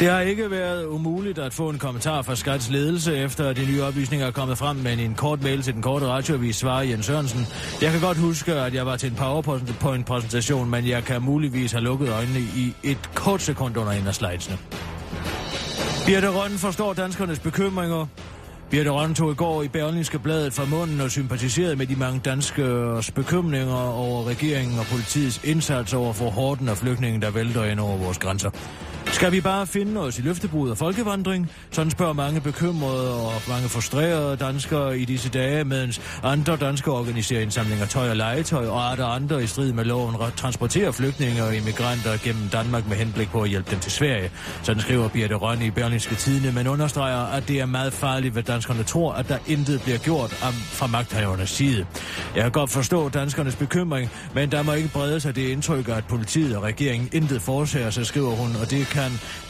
[0.00, 3.82] Det har ikke været umuligt at få en kommentar fra Skats ledelse, efter de nye
[3.82, 7.06] oplysninger er kommet frem, men i en kort mail til den korte radioavis svarer Jens
[7.06, 7.46] Sørensen.
[7.82, 11.84] Jeg kan godt huske, at jeg var til en PowerPoint-præsentation, men jeg kan muligvis have
[11.84, 14.58] lukket øjnene i et kort sekund under en af slidesene.
[16.06, 18.06] Birte Rønne forstår danskernes bekymringer.
[18.70, 22.20] Birte Rønne tog i går i Berlingske Bladet fra munden og sympatiserede med de mange
[22.24, 27.80] danskers bekymringer over regeringen og politiets indsats over for hården af flygtninge, der vælter ind
[27.80, 28.50] over vores grænser.
[29.12, 31.50] Skal vi bare finde os i løftebrud og folkevandring?
[31.70, 37.40] Sådan spørger mange bekymrede og mange frustrerede danskere i disse dage, mens andre danskere organiserer
[37.40, 41.56] indsamling af tøj og legetøj, og andre andre i strid med loven transporterer flygtninge og
[41.56, 44.30] immigranter gennem Danmark med henblik på at hjælpe dem til Sverige.
[44.62, 48.42] Sådan skriver Birte Rønne i Berlingske Tidene, men understreger, at det er meget farligt, hvad
[48.42, 51.86] danskerne tror, at der intet bliver gjort om, fra magthavernes side.
[52.34, 56.04] Jeg kan godt forstå danskernes bekymring, men der må ikke brede sig det indtryk, at
[56.08, 58.97] politiet og regeringen intet foretager sig, skriver hun, og det kan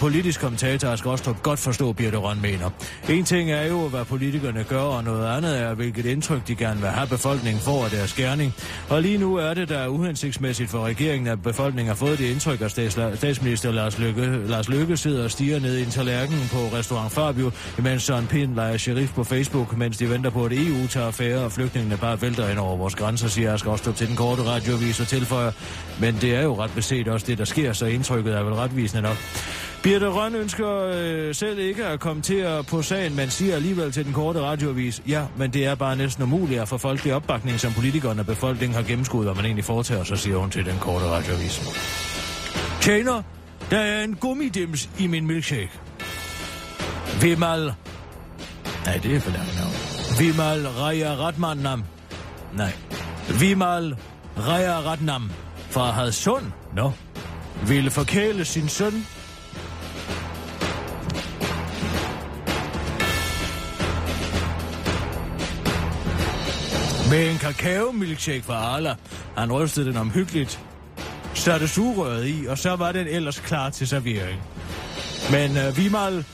[0.00, 2.70] politisk kommentator Asger Ostrup godt forstå, Birte Røn mener.
[3.08, 6.80] En ting er jo, hvad politikerne gør, og noget andet er, hvilket indtryk de gerne
[6.80, 8.54] vil have befolkningen får af deres gerning.
[8.88, 12.30] Og lige nu er det, der er uhensigtsmæssigt for regeringen, at befolkningen har fået det
[12.30, 12.70] indtryk, at
[13.16, 17.50] statsminister Lars Løkke, Lars Løkke sidder og stiger ned i en tallerken på restaurant Fabio,
[17.78, 21.44] imens Søren Pind leger sheriff på Facebook, mens de venter på, at EU tager affære,
[21.44, 25.00] og flygtningene bare vælter ind over vores grænser, siger Asger Ostrup til den korte radioavis
[25.00, 25.52] og tilføjer.
[26.00, 29.02] Men det er jo ret beset også det, der sker, så indtrykket er vel retvisende
[29.02, 29.16] nok.
[29.82, 34.12] Birte Røn ønsker øh, selv ikke at kommentere på sagen, men siger alligevel til den
[34.12, 38.20] korte radioavis, ja, men det er bare næsten umuligt at få folkelig opbakning, som politikerne
[38.20, 41.62] og befolkningen har gennemskuet, hvad man egentlig foretager sig, siger hun til den korte radioavis.
[42.80, 43.22] Tjener,
[43.70, 45.70] der er en gummidims i min milkshake.
[47.20, 47.72] Vimal...
[48.84, 49.72] Nej, det er for langt navn.
[50.18, 51.84] Vimal Raya Ratmanam.
[52.56, 52.72] Nej.
[53.40, 53.96] Vimal
[54.38, 55.30] Raya Ratnam
[55.70, 56.44] fra Hadsund.
[56.76, 56.82] Nå.
[56.82, 56.90] No.
[57.66, 59.06] Ville forkæle sin søn
[67.10, 68.94] Med en kakao-milkshake fra Arla.
[69.36, 70.60] Han rystede den omhyggeligt,
[71.34, 74.40] satte sugerøret i, og så var den ellers klar til servering.
[75.30, 76.24] Men uh, Vimal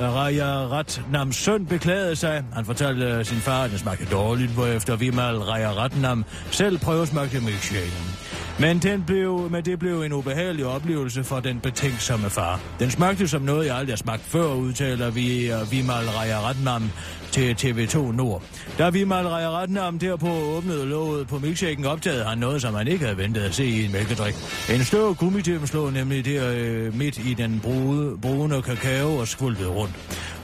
[0.00, 2.44] øh, Raja Ratnam søn beklagede sig.
[2.52, 7.40] Han fortalte øh, sin far, at den smagte dårligt, hvorefter Vimal Raja Ratnam selv prøvesmagte
[7.40, 8.16] milkshaken.
[8.58, 12.60] Men, den blev, men det blev en ubehagelig oplevelse for den betænksomme far.
[12.78, 16.90] Den smagte som noget, jeg aldrig har smagt før, udtaler vi uh, Vimal Rajaratnam
[17.34, 18.42] til TV2 Nord.
[18.78, 23.18] Da Vimal Rajaratnam derpå åbnede låget på milkshaken, opdagede han noget, som han ikke havde
[23.18, 24.34] ventet at se i en mælkedrik.
[24.70, 29.68] En stor gummitim slog nemlig der øh, midt i den brune, brune kakao og skvulpede
[29.68, 29.94] rundt.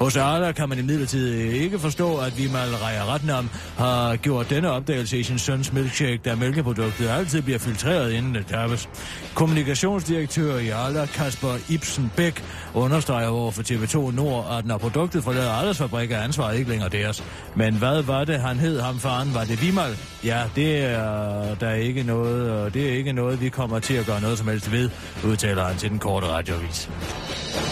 [0.00, 3.48] Hos Arla kan man imidlertid øh, ikke forstå, at Vimal Rajaratnam
[3.78, 8.46] har gjort denne opdagelse i sin søns milkshake, da mælkeproduktet altid bliver filtreret inden det
[8.46, 8.88] tappes.
[9.34, 15.50] Kommunikationsdirektør i Arla, Kasper Ibsen Bæk, understreger over for TV2 Nord, at når produktet forlader
[15.50, 17.24] Arlas fabrik, er ansvaret ikke længere deres.
[17.54, 19.34] Men hvad var det, han hed ham faren?
[19.34, 19.96] Var det Vimal?
[20.24, 23.94] Ja, det er der er ikke noget, og det er ikke noget, vi kommer til
[23.94, 24.90] at gøre noget som helst ved,
[25.24, 26.90] udtaler han til den korte radioavis.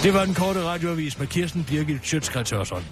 [0.02, 2.84] Det var den korte radioavis med Kirsten Birgit Hørsholm.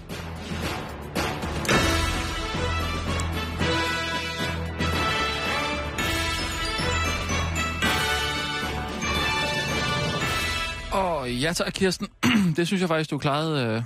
[10.95, 12.09] Åh, ja tak, Kirsten.
[12.57, 13.83] det synes jeg faktisk, du klarede øh,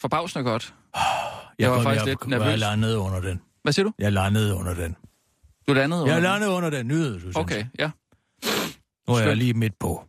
[0.00, 0.74] forbavsende godt.
[1.62, 2.60] Jeg var faktisk jeg, lidt Jeg nervøs.
[2.60, 3.40] landede under den.
[3.62, 3.92] Hvad siger du?
[3.98, 4.96] Jeg landede under den.
[5.68, 6.30] Du landede under Jeg den?
[6.30, 7.90] landede under den nyhed, du Okay, ja.
[9.08, 9.38] Nu er jeg Skønt.
[9.38, 10.04] lige midt på.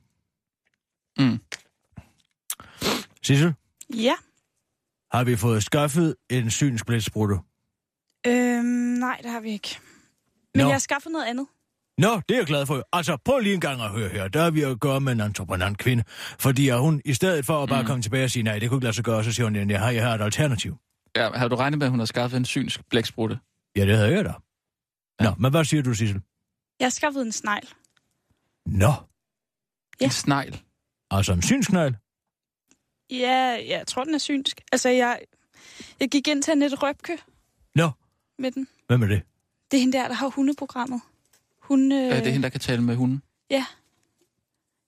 [1.19, 1.39] Mm.
[3.23, 3.53] Sissel,
[3.95, 4.13] Ja.
[5.11, 7.35] har vi fået skaffet en synsblætsprutte?
[8.27, 8.65] Øhm,
[8.99, 9.77] nej, det har vi ikke.
[10.55, 10.67] Men Nå.
[10.67, 11.47] jeg har skaffet noget andet.
[11.97, 12.83] Nå, det er jeg glad for.
[12.93, 14.27] Altså, prøv lige en gang at høre her.
[14.27, 16.03] Der har vi at gøre med en entreprenant kvinde.
[16.39, 17.87] Fordi hun, i stedet for at bare Mm.
[17.87, 19.79] komme tilbage og sige, nej, det kunne ikke lade sig gøre, så siger hun, jeg
[19.79, 20.77] har, jeg har et alternativ.
[21.15, 21.31] Ja.
[21.37, 23.39] Har du regnet med, at hun har skaffet en synsk blæksprutte?
[23.75, 24.33] Ja, det havde jeg da.
[25.19, 25.33] Nå, Ja.
[25.39, 26.21] men hvad siger du, Sissel?
[26.79, 27.67] Jeg har skaffet en snegl.
[28.65, 28.93] Nå,
[30.01, 30.05] Ja.
[30.05, 30.61] En snegl.
[31.11, 31.95] altså en synsknald.
[33.11, 34.61] Ja, jeg tror, den er synsk.
[34.71, 35.19] Altså, jeg,
[35.99, 37.17] jeg gik ind til Annette Røbke
[37.75, 37.89] Nå,
[38.39, 38.67] med den.
[38.87, 39.21] hvem er det?
[39.71, 41.01] Det er hende der, der har hundeprogrammet.
[41.61, 42.11] Hun, øh, Øh.
[42.15, 43.23] Det er hende, der kan tale med hunden.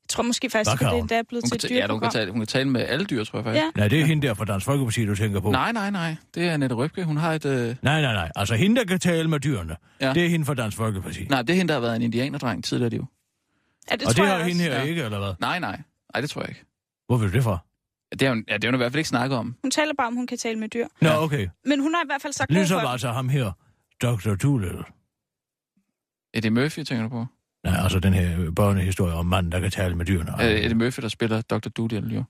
[0.06, 1.00] Jeg tror måske faktisk, at det hun?
[1.00, 2.12] endda er blevet Hun til et ta- ja, hun kan, dyreprogram.
[2.12, 3.64] tale, hun kan tale med alle dyr, tror jeg faktisk.
[3.64, 3.70] Ja.
[3.76, 5.52] Nej, det er hende der fra Dansk Folkeparti, du tænker på.
[5.52, 6.16] Nej, nej, nej.
[6.36, 7.04] Det er Nette Røbke.
[7.04, 7.46] Hun har et...
[7.46, 7.76] Øh...
[7.82, 8.14] nej, nej.
[8.14, 8.32] nej.
[8.36, 10.14] Altså, hende, der kan tale med dyrene, Ja.
[10.14, 11.26] det er hende fra Dansk Folkeparti.
[11.26, 13.06] Nej, det er hende, der har været en indianerdreng tidligere liv.
[13.92, 14.72] Ja, det og tror det jeg har hende også.
[14.72, 14.84] her Ja.
[14.84, 15.34] ikke, eller hvad?
[15.40, 15.82] Nej, nej.
[16.14, 16.64] Nej, det tror jeg ikke.
[17.08, 17.58] Hvor vil du det fra?
[18.12, 19.56] Det har hun, ja, det har hun i hvert fald ikke snakket om.
[19.64, 20.88] Hun taler bare om, hun kan tale med dyr.
[21.02, 21.48] Nå, okay.
[21.66, 23.52] Men hun har i hvert fald sagt Ligesom altså ham her,
[24.02, 24.36] Dr.
[24.36, 24.84] Doolittle.
[26.34, 27.26] Eddie Murphy, tænker du på?
[27.66, 30.32] Nej, altså den her børnehistorie om manden, der kan tale med dyrene.
[30.44, 31.70] Øh, Eddie Murphy, der spiller Dr.
[31.70, 32.24] Doolittle, jo.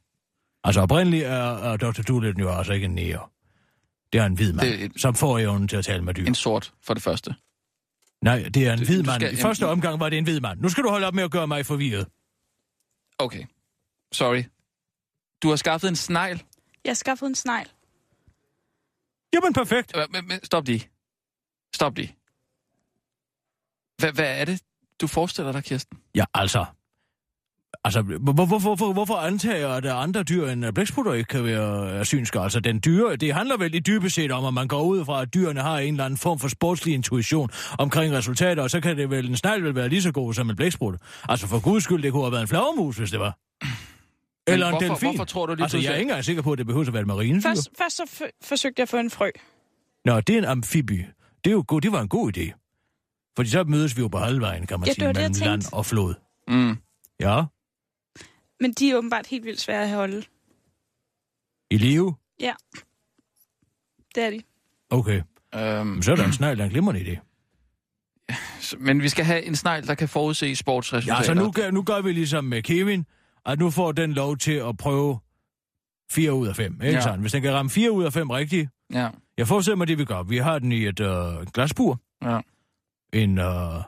[0.63, 2.01] Altså oprindeligt er, er Dr.
[2.01, 3.27] Doolittle jo altså ikke en nære.
[4.13, 6.13] Det er en hvid mand, Det er et- som får evnen til at tale med
[6.13, 6.25] dyr.
[6.25, 7.35] En sort, for det første.
[8.21, 9.21] Nej, det er en Du- hvid mand.
[9.21, 10.59] skal- I første jamen- omgang var det en hvid mand.
[10.61, 12.07] Nu skal du holde op med at gøre mig forvirret.
[13.19, 13.45] Okay.
[14.11, 14.43] Sorry.
[15.43, 16.41] Du har skaffet en snegl.
[16.83, 17.67] Jeg har skaffet en snegl.
[19.33, 19.93] Jamen, perfekt.
[20.11, 20.89] Men, men, stop lige.
[21.75, 22.15] Stop lige.
[23.97, 24.61] Hvad, hvad er det,
[25.01, 25.97] du forestiller dig, Kirsten?
[26.15, 26.65] Ja, altså...
[27.84, 31.27] Altså, hvor, hvor, hvor, hvor, hvorfor antager jeg, at der andre dyr end blæksprutter ikke
[31.27, 32.39] kan være synske?
[32.39, 35.21] Altså, den dyre, det handler vel i dybest set om, at man går ud fra,
[35.21, 38.97] at dyrene har en eller anden form for sportslig intuition omkring resultater, og så kan
[38.97, 40.99] det vel, en snegl vel være lige så god som en blæksprutte.
[41.29, 43.38] Altså, for guds skyld, det kunne have været en flagermus, hvis det var.
[44.47, 45.10] Eller en hvorfor, delfin.
[45.10, 46.93] Hvorfor tror du lige Altså, jeg er ikke engang sikker på, at det behøver at
[46.93, 47.41] være et marinedyr.
[47.41, 49.29] Først, først så f- forsøgte jeg at få en frø.
[50.05, 51.08] Nå, det er en amfibie.
[51.43, 52.64] Det, er jo god, det var en god idé.
[53.35, 55.49] Fordi så mødes vi jo på halvvejen, kan man Ja, sige, det var det, mellem
[55.49, 56.13] land og flod.
[56.47, 56.77] Mm.
[57.19, 57.43] Ja,
[58.59, 60.23] Men de er åbenbart helt vildt svære at holde.
[61.71, 62.15] i live.
[64.15, 64.41] Det er de.
[64.89, 65.21] Okay,
[65.55, 67.17] Øhm, så er der en snegl, der er en glimrende idé.
[68.77, 71.17] men vi skal have en snegl, der kan forudse sportsresultater.
[71.17, 73.05] Ja, så nu, gør- nu gør vi ligesom med Kevin,
[73.45, 75.19] at nu får den lov til at prøve
[76.11, 76.73] 4 ud af 5.
[76.73, 76.91] Ikke Ja.
[76.93, 77.01] ja.
[77.01, 77.19] sådan?
[77.19, 80.05] Hvis den kan ramme 4 ud af 5 rigtigt, Ja, jeg forestiller mig det, vi
[80.05, 80.23] gør.
[80.23, 81.99] Vi har den i et øh, glasbur.
[82.23, 82.39] ja.
[83.15, 83.82] En, øh,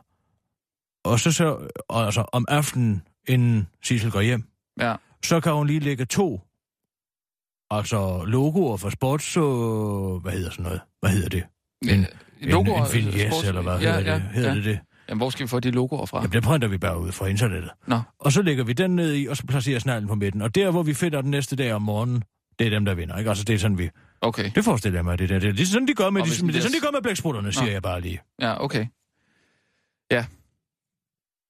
[1.06, 4.44] og så, så og, altså, om aftenen, inden Sissel går hjem,
[4.80, 4.96] ja.
[5.26, 6.42] så kan hun lige lægge to
[7.72, 10.82] altså logoer for sports, og, hvad hedder sådan noget?
[11.02, 11.44] Hvad hedder det?
[11.94, 12.06] En-
[12.42, 14.22] Øh, logoer, en, en vignet, sports- eller hvad ja, hedder ja, det?
[14.34, 14.56] Hedder ja.
[14.56, 14.80] det det?
[15.10, 16.18] Jamen, hvor skal vi få de logoer fra?
[16.18, 17.72] Jamen, det printer vi bare ud fra internettet.
[17.88, 18.00] Nå.
[18.20, 20.42] Og så lægger vi den ned i, og så placerer sneglen på midten.
[20.42, 22.24] Og der, hvor vi finder den næste dag om morgenen,
[22.60, 23.18] det er dem, der vinder.
[23.18, 23.30] Ikke?
[23.30, 23.90] Altså, det er sådan, vi...
[24.22, 25.40] Okay, Det forestiller jeg mig, det der.
[25.40, 26.92] Det er lige sådan, de gør med, Og de, er det er- sådan, de gør
[26.92, 28.20] med blæksprutterne, siger jeg bare lige.
[28.42, 28.86] ja, okay.
[30.12, 30.26] Ja.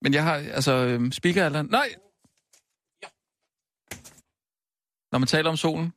[0.02, 1.62] Men jeg har, altså, øhm, speaker eller...
[1.62, 1.96] Nej!
[5.12, 5.94] Når man taler om solen,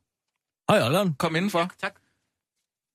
[0.71, 1.15] Hej, Allan.
[1.15, 1.73] kom indenfor.
[1.81, 1.95] tak.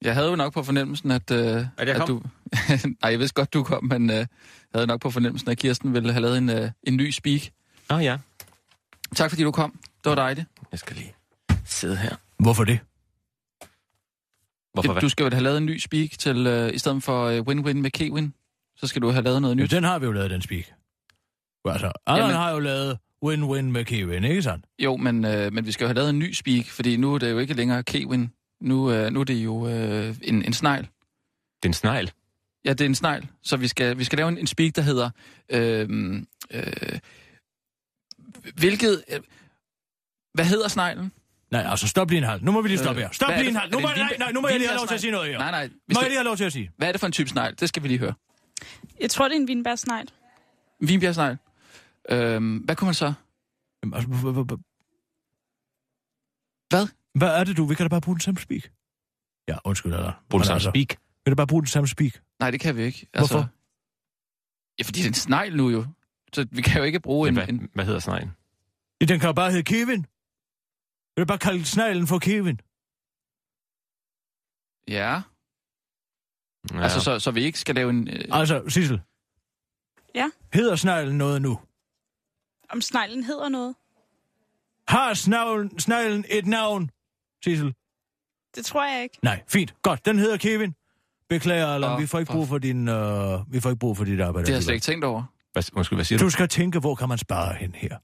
[0.02, 2.08] Jeg havde jo nok på fornemmelsen, at, øh, jeg at kom?
[2.08, 2.24] du...
[3.02, 4.28] Nej, jeg vidste godt, du kom, men øh, jeg
[4.74, 7.42] havde nok på fornemmelsen, at Kirsten ville have lavet en, øh, en ny speak.
[7.90, 8.18] Nå ja,
[9.16, 9.72] Tak fordi du kom.
[10.04, 10.48] Det var dejligt.
[10.72, 11.16] jeg skal lige
[11.66, 12.16] sidde her.
[12.40, 12.80] Hvorfor det?
[14.74, 15.02] Hvorfor Det, hvad?
[15.02, 17.74] du skal jo have lavet en ny speak til, øh, i stedet for øh, win-win
[17.82, 18.34] med Kewin,
[18.78, 19.72] så skal du have lavet noget Ja, nyt.
[19.72, 20.64] den har vi jo lavet, den speak.
[21.66, 24.66] Altså, Allan Jamen- har jo lavet win-win med Kevin, ikke sandt?
[24.80, 27.18] Jo, men, øh, men vi skal jo have lavet en ny speak, fordi nu er
[27.18, 28.32] det jo ikke længere Kevin.
[28.62, 30.82] Nu, øh, nu er det jo øh, en, en snegl.
[30.84, 32.12] Det er en snegl.
[32.66, 33.28] Ja, det er en snegl.
[33.44, 35.10] Så vi skal, vi skal lave en, en speak, der hedder...
[35.50, 35.90] Øh,
[36.52, 37.00] øh,
[38.56, 39.04] hvilket...
[39.14, 39.20] Øh,
[40.34, 41.12] hvad hedder sneglen?
[41.52, 42.44] Nej, altså stop lige en halv.
[42.44, 43.12] Nu må vi lige stoppe Øh, her.
[43.14, 43.72] Stop lige en det- halv.
[43.72, 45.02] Nu er må, det en nej, nej, nu må jeg lige have lov til at
[45.02, 45.38] sige noget her.
[45.38, 45.68] Nej, nej.
[45.68, 46.72] Må jeg skal, lige have lov til at sige?
[46.78, 47.56] hvad er det for en type snegl?
[47.60, 48.14] Det skal vi lige høre.
[49.00, 50.10] Jeg tror, det er en vinbærsnegl.
[50.82, 51.38] En Vinbjergsnegl.
[52.10, 53.14] Øhm, hvad kunne man så?
[53.84, 54.58] Jamen, altså,
[56.70, 56.88] Hvad?
[57.20, 57.66] Hvad er det, du?
[57.66, 58.64] Vi kan da bare bruge den samme speak.
[59.48, 60.24] Ja, undskyld, eller?
[60.30, 60.90] Brug det samme altså, speak.
[60.90, 62.14] Vi kan da bare bruge den samme speak.
[62.40, 63.08] Nej, det kan vi ikke.
[63.18, 63.50] Hvorfor?
[64.80, 65.86] Ja, fordi det er en snegl nu jo.
[66.34, 67.34] Så vi kan jo ikke bruge en...
[67.36, 68.32] Hvad, en hvad hedder sneglen?
[69.02, 70.02] Ja, Den kan jo bare hedde Kevin.
[71.16, 72.60] Vi kan bare kalde sneglen for Kevin.
[74.88, 75.22] ja,
[76.74, 76.82] Ja.
[76.84, 78.08] altså så, så vi ikke skal lave en...
[78.08, 79.02] Øh, Altså, Sissel.
[80.16, 80.30] Ja?
[80.54, 81.60] Hedder sneglen noget nu?
[82.70, 83.76] Om sneglen hedder noget.
[84.88, 86.90] Har sneglen, sneglen et navn,
[87.44, 87.74] Sissel?
[88.56, 89.18] Det tror jeg ikke.
[89.24, 89.74] Nej, fint.
[89.82, 90.74] Godt, den hedder Kevin.
[91.30, 94.04] Beklager, Allan, Åh, vi får ikke brug for din, øh, vi får ikke brug for
[94.04, 94.46] dit arbejde.
[94.46, 95.24] det har jeg slet ikke tænkt over.
[95.54, 96.26] Hvad, undskyld, hvad siger du?
[96.26, 97.98] Du skal tænke, hvor kan man spare hen her?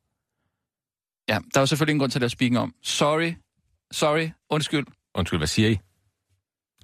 [1.30, 2.74] Ja, der er jo selvfølgelig ingen grund til at lave speaking om.
[2.84, 3.34] Sorry.
[3.92, 4.30] Sorry.
[4.50, 4.86] Undskyld.
[5.16, 5.80] Undskyld, hvad siger I?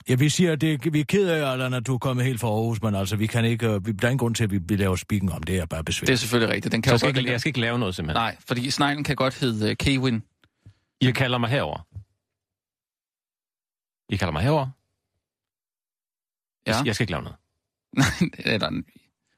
[0.09, 2.39] Ja, vi siger, at det, vi er ked af, Allan, at du er kommet helt
[2.39, 4.51] fra Aarhus, men altså, vi kan ikke, øh, vi, der er ingen grund til, at
[4.51, 6.05] vi, vi laver speaking om det, er bare besvær.
[6.05, 6.71] Det er selvfølgelig rigtigt.
[6.71, 8.21] Den kan jeg skal, godt ikke, jeg skal ikke lave noget simpelthen.
[8.21, 10.23] Nej, fordi sneglen kan godt hedde uh, Kevin.
[11.01, 11.87] I kalder mig herover.
[14.09, 14.67] I kalder mig herover.
[16.67, 16.77] Ja.
[16.77, 17.37] Jeg, jeg skal ikke lave noget.
[18.53, 18.69] Eller,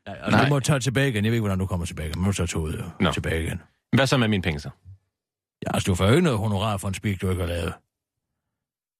[0.05, 0.43] Nej, altså, Nej.
[0.43, 1.25] du må tage tilbage igen.
[1.25, 2.13] Jeg ved ikke, hvordan du kommer tilbage.
[2.15, 3.11] Men du tager toget øh, Nå.
[3.11, 3.61] tilbage igen.
[3.95, 4.69] Hvad så med mine penge så?
[5.65, 7.73] Ja, altså, du får jo ikke noget honorar for en speak, du ikke har lavet.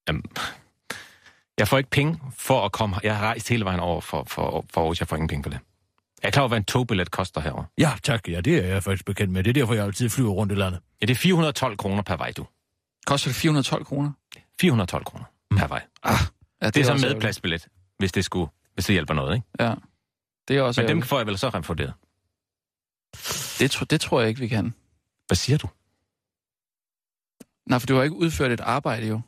[0.07, 0.23] Jamen,
[1.59, 2.95] jeg får ikke penge for at komme...
[3.03, 4.99] Jeg har rejst hele vejen over for, for, for Aarhus.
[4.99, 5.59] Jeg får ingen penge for det.
[6.21, 7.63] Jeg er klar over, hvad en togbillet koster herover.
[7.77, 8.27] Ja, tak.
[8.29, 9.43] Ja, det er jeg faktisk bekendt med.
[9.43, 10.81] Det er derfor, jeg altid flyver rundt i landet.
[11.01, 12.45] Ja, det er 412 kroner per vej, du.
[13.05, 14.11] koster det 412 kroner?
[14.61, 15.25] 412 kroner
[15.57, 15.81] per vej.
[16.03, 16.13] Ah,
[16.61, 17.67] ja, Det er så med pladsbillet,
[17.97, 19.47] hvis det skulle, hvis det hjælper noget, ikke?
[19.59, 19.73] Ja.
[20.47, 21.09] Det er også Men dem ærgerligt.
[21.09, 21.93] får jeg vel så refunderet.
[23.59, 24.73] det, tro, det tror jeg ikke, vi kan.
[25.27, 25.67] Hvad siger du?
[27.69, 29.21] Nej, for du har ikke udført et arbejde jo.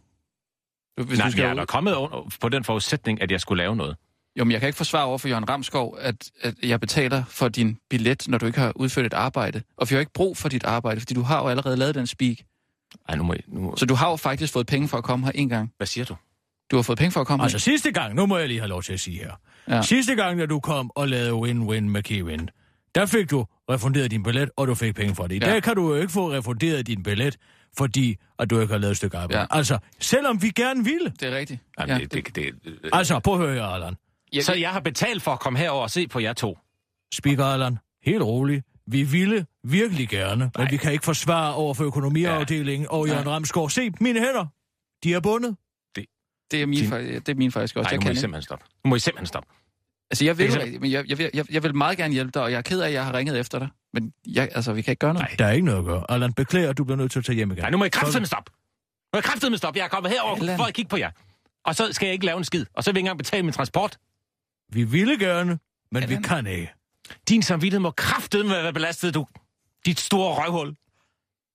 [0.98, 3.76] Hvis Nej, skal jeg er da kommet under- på den forudsætning, at jeg skulle lave
[3.76, 3.96] noget.
[4.40, 7.48] Jo, men jeg kan ikke forsvare over for Jørgen Ramskov, at, at jeg betaler for
[7.48, 9.62] din billet, når du ikke har udført et arbejde.
[9.78, 12.08] Og vi har ikke brug for dit arbejde, fordi du har jo allerede lavet den
[12.08, 12.38] speak.
[13.10, 13.42] Ej, nu må jeg...
[13.48, 13.74] Nu...
[13.78, 15.72] Så du har jo faktisk fået penge for at komme her en gang.
[15.78, 16.16] Hvad siger du?
[16.72, 17.60] Du har fået penge for at komme Altså her.
[17.60, 19.32] sidste gang, nu må jeg lige have lov til at sige her.
[19.68, 19.82] Ja.
[19.82, 22.50] Sidste gang, da du kom og lavede win-win med Kevin,
[22.96, 25.36] der fik du refunderet din billet, og du fik penge for det.
[25.36, 25.52] I Ja.
[25.54, 27.38] dag kan du jo ikke få refunderet din billet,
[27.78, 29.40] fordi at du ikke har lavet et stykke arbejde.
[29.40, 29.42] Ja.
[29.52, 29.58] Ja.
[29.58, 31.10] Altså, selvom vi gerne ville.
[31.20, 31.60] Det er rigtigt.
[31.80, 33.96] Jamen, ja, det, det, det, det, Altså, prøv at høre Allan.
[34.34, 36.58] Ja, Så jeg har betalt for at komme herover og se på jer to.
[37.14, 38.64] Speaker Allan, helt rolig.
[38.88, 43.70] Vi ville virkelig gerne, men vi kan ikke forsvare over for økonomiafdelingen og Jørgen Ramsgaard.
[43.70, 44.46] Se, mine hænder,
[45.04, 45.56] de er bundet.
[46.52, 47.86] det, er min, Din- det er min faktisk også.
[47.88, 48.66] Nej, jeg nu må kan I simpelthen stoppe.
[48.86, 49.50] Nu må I simpelthen stoppe.
[50.12, 52.42] Altså, jeg vil, rigtigt, men jeg, jeg, vil, jeg, jeg vil meget gerne hjælpe dig,
[52.42, 53.68] og jeg er ked af, at jeg har ringet efter dig.
[53.94, 55.30] Men jeg, altså, vi kan ikke gøre noget.
[55.30, 56.04] Nej, der er ikke noget at gøre.
[56.10, 57.62] Allan, beklager, at du bliver nødt til at tage hjem igen.
[57.62, 58.52] Nej, nu må I kraftedeme stoppe.
[58.52, 59.78] Nu må I kraftedeme stoppe.
[59.80, 60.58] Jeg er kommet herover Allan.
[60.58, 61.12] for at kigge på jer.
[61.66, 62.66] Og så skal jeg ikke lave en skid.
[62.74, 63.98] Og så vil jeg ikke engang betale min transport.
[64.74, 65.60] Vi ville gerne,
[65.92, 66.18] men Allan.
[66.24, 66.72] vi kan ikke.
[67.30, 69.26] Din samvittighed må kraftedeme være belastet, du.
[69.86, 70.76] Dit store røvhul.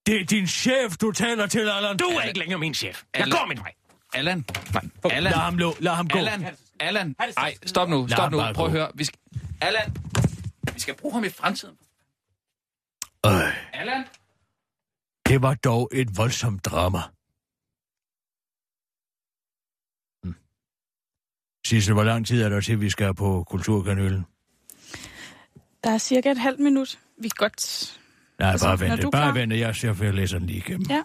[0.07, 1.97] Det er din chef, du taler til, Allan.
[1.97, 3.03] Du er ikke længere min chef.
[3.14, 3.38] Jeg Allan.
[3.38, 3.73] går min vej.
[4.14, 6.19] Allan, Nej, Allan, Lad ham, lå, lad ham gå.
[6.19, 6.47] Allan,
[6.81, 7.15] Allan.
[7.37, 8.39] Nej, stop nu, stop nu.
[8.55, 8.91] Prøv at høre.
[8.95, 9.19] Vi skal...
[9.61, 9.97] Allan,
[10.75, 11.77] vi skal bruge ham i fremtiden.
[13.27, 14.05] Øh, Allan?
[15.29, 16.99] det var dog et voldsomt drama.
[20.25, 20.35] Hm.
[21.67, 24.25] Sissel, hvor lang tid er der til, vi skal på Kulturkanølen?
[25.85, 26.99] Der er cirka et halvt minut.
[27.19, 27.93] Vi kan godt...
[28.39, 29.03] Nej, Altså, bare vent.
[29.03, 29.33] Bare klar.
[29.33, 30.87] vent, jeg ser, for jeg læser den lige igennem.
[30.91, 31.03] Ja.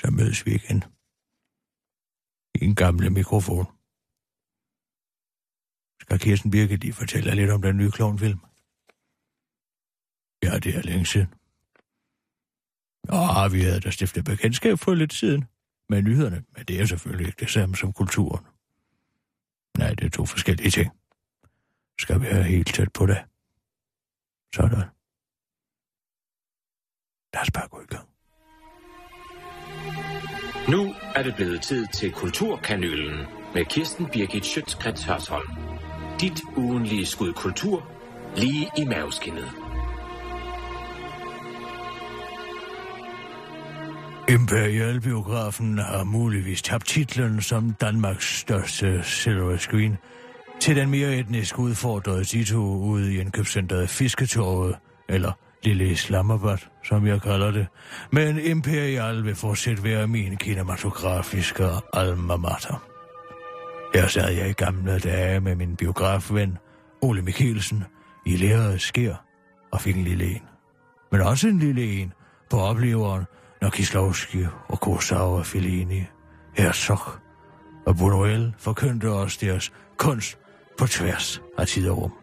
[0.00, 0.84] Så mødes vi igen.
[2.54, 3.66] I en gamle mikrofon.
[6.00, 8.40] Skal Kirsten Birke lige fortælle lidt om den nye klovnfilm?
[10.42, 11.34] Ja, det er længe siden.
[13.12, 15.44] Ja, vi havde da stiftet bekendtskab for lidt siden
[15.88, 18.44] med nyhederne, men det er selvfølgelig ikke det samme som kulturen.
[19.78, 20.90] Nej, det er to forskellige ting.
[21.98, 23.24] Skal vi høre helt tæt på det?
[24.54, 24.88] Sådan.
[27.34, 28.09] Lad os bare gå i gang.
[30.68, 35.48] Nu er det blevet tid til Kulturkanylen med Kirsten Birgit Schøtzgrads Hørsholm.
[36.20, 37.90] Dit ugenlige skud kultur
[38.36, 39.50] lige i maveskinnet.
[44.28, 49.96] Imperialbiografen har muligvis tabt titlen som Danmarks største silver screen
[50.60, 54.76] til den mere etnisk udfordrede Tito ude i indkøbscenteret Fisketorvet,
[55.08, 55.32] eller
[55.64, 57.66] Lille Islamabad, som jeg kalder det.
[58.12, 62.86] Men Imperial vil fortsat være min kinematografiske alma mater.
[63.94, 66.58] Her sad jeg i gamle dage med min biografven,
[67.02, 67.84] Ole Mikkelsen,
[68.26, 69.24] i lærerets skær
[69.72, 70.42] og fik en lille en.
[71.12, 72.12] Men også en lille en
[72.50, 73.24] på opleveren,
[73.62, 76.02] når Kislovski og Kurosawa Fellini,
[76.56, 77.00] Herzog
[77.86, 80.38] og Buñuel forkyndte os deres kunst
[80.78, 82.19] på tværs af tid og rum.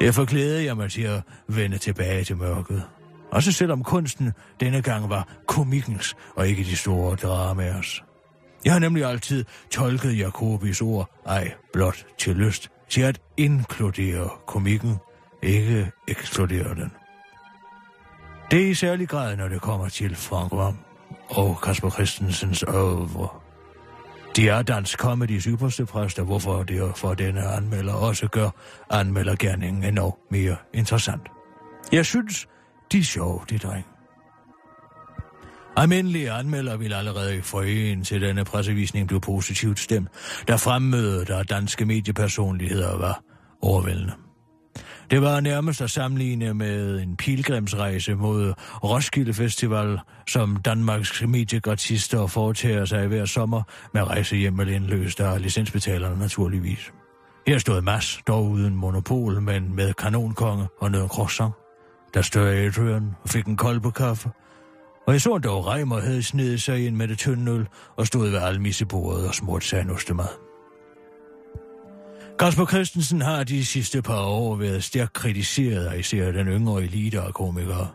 [0.00, 2.82] Derfor glædede jeg mig til at vende tilbage til mørket.
[3.30, 8.04] Også selvom kunsten denne gang var komikkens og ikke de store dramaers.
[8.64, 14.96] Jeg har nemlig altid tolket Jacobis ord, ej blot til lyst, til at inkludere komikken,
[15.42, 16.92] ikke ekskludere den.
[18.50, 20.76] Det er i særlig grad, når det kommer til Frank Vam
[21.28, 23.41] og Kasper Christensens øvre.
[24.36, 28.50] De er dansk comedys ypperste præster, hvorfor det for denne anmelder også gør
[28.90, 31.22] anmeldergærningen endnu mere interessant.
[31.92, 32.48] Jeg synes,
[32.92, 33.86] de er sjove, de dreng.
[35.76, 40.08] Almindelige anmelder vil allerede i foreningen til denne pressevisning blive positivt stemt,
[40.48, 43.22] da fremmødet af danske mediepersonligheder var
[43.62, 44.12] overvældende.
[45.12, 49.98] Det var nærmest at sammenligne med en pilgrimsrejse mod Roskilde Festival,
[50.28, 53.62] som Danmarks mediegratister foretager sig hver sommer
[53.94, 56.92] med rejse hjem med indløst af licensbetalerne naturligvis.
[57.46, 61.52] Her stod Mads, dog uden monopol, men med kanonkonge og noget croissant.
[62.14, 64.30] Der stod Adrian og fik en kold på kaffe.
[65.06, 68.30] Og jeg så dog Reimer havde snedet sig ind med det tynde øl og stod
[68.30, 70.51] ved almissebordet og smurt sig en ostemad.
[72.42, 77.20] Kasper Christensen har de sidste par år været stærkt kritiseret af især den yngre elite
[77.20, 77.88] af komikere.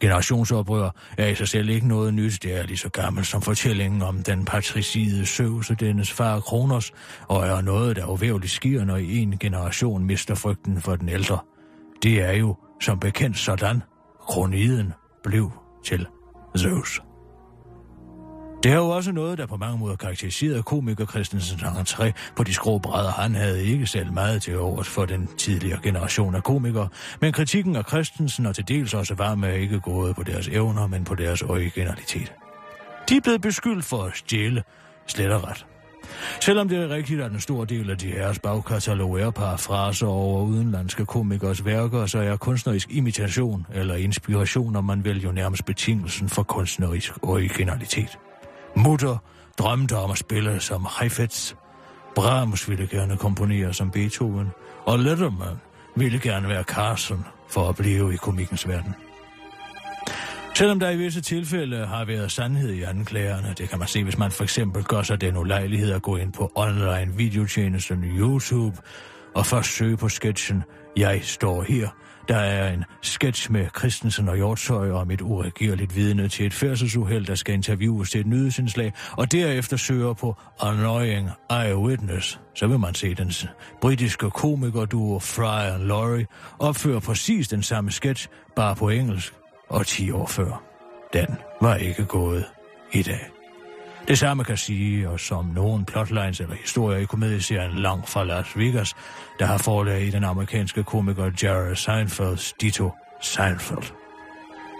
[0.00, 2.42] Generationsoprør er i sig selv ikke noget nyt.
[2.42, 6.92] Det er lige så gammelt som fortællingen om den patricide Søvs og dennes far Kronos,
[7.28, 11.38] og er noget, der uvævligt sker, når en generation mister frygten for den ældre.
[12.02, 13.82] Det er jo som bekendt sådan,
[14.20, 14.92] kroniden
[15.24, 15.52] blev
[15.84, 16.06] til
[16.58, 17.09] Zeus.
[18.62, 22.54] Det er jo også noget, der på mange måder karakteriserede komiker Christensens entré på de
[22.54, 23.10] skrå brædder.
[23.10, 26.88] Han havde ikke selv meget til overs for den tidligere generation af komikere,
[27.20, 30.86] men kritikken af Christensen og til dels også var med ikke gået på deres evner,
[30.86, 32.32] men på deres originalitet.
[33.08, 34.62] De er blevet beskyldt for at stjæle
[35.06, 35.66] slet og ret.
[36.40, 40.42] Selvom det er rigtigt, at en stor del af de herres bagkatalog er parafraser over
[40.42, 46.28] udenlandske komikers værker, så er kunstnerisk imitation eller inspiration, om man vil jo nærmest betingelsen
[46.28, 48.18] for kunstnerisk originalitet.
[48.76, 49.16] Mutter
[49.58, 51.54] drømte om at spille som Heifetz.
[52.14, 54.48] Brahms ville gerne komponere som Beethoven.
[54.84, 55.56] Og Letterman
[55.96, 58.94] ville gerne være Carson for at blive i komikens verden.
[60.54, 64.18] Selvom der i visse tilfælde har været sandhed i anklagerne, det kan man se, hvis
[64.18, 68.76] man for eksempel gør sig den ulejlighed at gå ind på online videotjenesten YouTube
[69.34, 70.62] og først søge på sketchen
[70.96, 71.88] Jeg står her,
[72.30, 77.26] der er en sketch med Christensen og Hjortshøj om et uregerligt vidne til et færdselsuheld,
[77.26, 82.40] der skal interviewes til et nyhedsindslag, og derefter søger på Annoying Eyewitness.
[82.54, 83.32] Så vil man se den
[83.80, 86.26] britiske komikerduo Fry og Laurie
[86.58, 89.34] opføre præcis den samme sketch, bare på engelsk,
[89.68, 90.62] og 10 år før.
[91.12, 91.26] Den
[91.60, 92.44] var ikke gået
[92.92, 93.39] i dag.
[94.08, 98.56] Det samme kan sige, og som nogen plotlines eller historier i komedieserien Lang fra Las
[98.58, 98.94] Vegas,
[99.38, 102.90] der har forlag i den amerikanske komiker Jerry Seinfelds Dito
[103.22, 103.92] Seinfeld.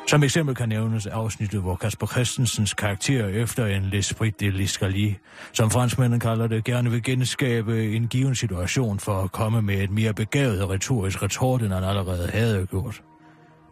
[0.09, 5.15] Som eksempel kan nævnes afsnittet, hvor Kasper Christensens karakter efter en l'esprit de l'escalier,
[5.53, 9.91] som franskmændene kalder det, gerne vil genskabe en given situation for at komme med et
[9.91, 13.03] mere begavet retorisk retort, end han allerede havde gjort.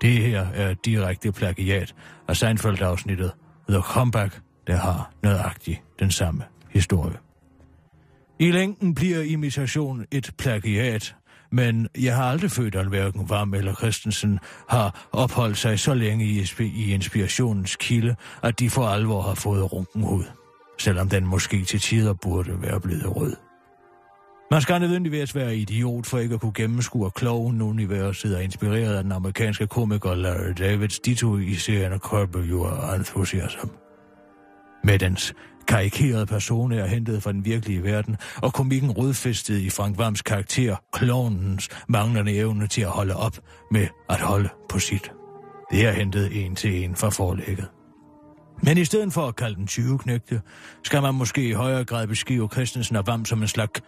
[0.01, 1.95] Det her er et direkte plagiat
[2.29, 3.33] af Seinfeld-afsnittet
[3.69, 7.17] The Comeback, der har nøjagtigt den samme historie.
[8.39, 11.15] I længden bliver imitation et plagiat,
[11.53, 16.25] men jeg har aldrig følt, at hverken Varm eller Christensen har opholdt sig så længe
[16.25, 20.25] i, i inspirationens kilde, at de for alvor har fået runken hud,
[20.79, 23.37] selvom den måske til tider burde være blevet rød.
[24.51, 29.03] Man skal nødvendigvis være idiot for ikke at kunne gennemskue, at kloven-universet er inspireret af
[29.03, 33.69] den amerikanske komiker Larry Davids dito i serien Curb Your Enthusiasm.
[34.85, 35.35] Med dens
[35.69, 40.77] karikerede person er hentet fra den virkelige verden, og komikken rodfæstet i Frank Vams karakter,
[40.93, 43.39] klovnens manglende evne til at holde op
[43.71, 45.13] med at holde på sit.
[45.71, 47.69] Det er hentet en til en fra forlægget.
[48.63, 50.41] Men i stedet for at kalde den 20 knægte,
[50.85, 53.83] skal man måske i højere grad beskrive Christensen og Vam som en slags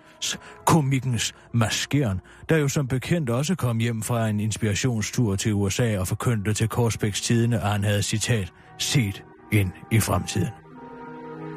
[0.66, 6.08] komikkens maskeren, der jo som bekendt også kom hjem fra en inspirationstur til USA og
[6.08, 10.48] forkyndte til Korsbæks tidene, at han havde citat set ind i fremtiden.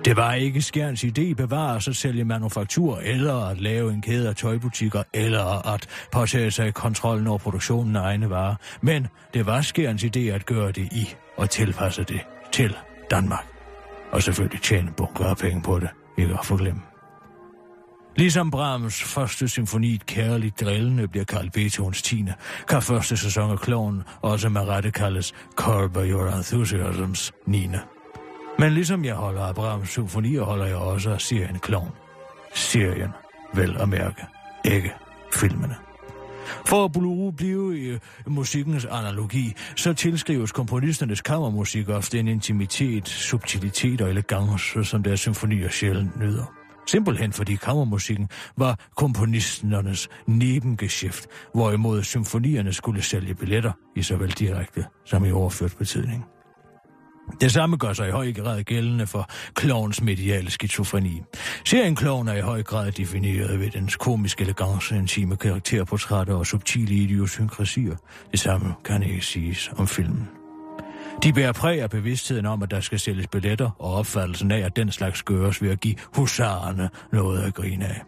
[0.06, 4.36] Det var ikke Skjerns idé bevare sig sælge manufaktur, eller at lave en kæde af
[4.36, 8.56] tøjbutikker, eller at påtage sig kontrollen over produktionen af egne varer.
[8.82, 12.20] Men det var Skjerns idé at gøre det i og tilpasse det
[12.52, 12.76] til
[13.12, 13.46] Danmark.
[14.12, 16.82] Og selvfølgelig tjene bunker af penge på det, ikke at forglemme.
[18.16, 22.26] Ligesom Brahms første symfoni kærligt drillende bliver kaldt Beethovens 10.
[22.68, 27.68] kan første sæson af Kloven også med rette kaldes Curb Your Enthusiasms 9.
[28.60, 31.92] Men ligesom jeg holder af Brahms symfonier, holder jeg også af serien Kloven.
[32.54, 33.10] Serien,
[33.54, 34.26] vel at mærke,
[34.66, 34.94] ikke
[35.34, 35.76] filmene.
[36.66, 44.02] For at blive i øh, musikkens analogi, så tilskrives komponisternes kammermusik ofte en intimitet, subtilitet
[44.02, 46.54] og elegance, som deres symfonier sjældent nyder.
[46.88, 55.26] Simpelthen fordi kammermusikken var komponisternes nebengeschæft, hvorimod symfonierne skulle sælge billetter i såvel direkte som
[55.26, 56.26] i overført betydning.
[57.42, 61.22] Det samme gør sig i høj grad gældende for klovens mediale skizofreni.
[61.66, 66.96] Serien Kloven er i høj grad defineret ved dens komiske elegance, intime karakterportrætter og subtile
[66.96, 67.96] idiosynkrasier.
[68.32, 70.30] Det samme kan ikke siges om filmen.
[71.24, 74.76] De bærer præg af bevidstheden om, at der skal sælges billetter, og opfattelsen af, at
[74.76, 78.02] den slags gøres ved at give husarerne noget at grine af.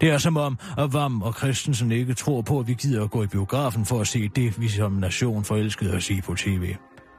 [0.00, 3.10] Det er som om, at Vam og Christensen ikke tror på, at vi gider at
[3.10, 6.74] gå i biografen for at se det, vi som nation forelskede os i på tv.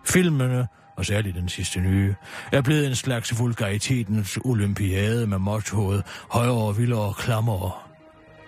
[0.05, 2.15] Filmene, og særligt den sidste nye,
[2.51, 7.71] er blevet en slags vulgaritetens olympiade med mottoet højere, vildere og klammere.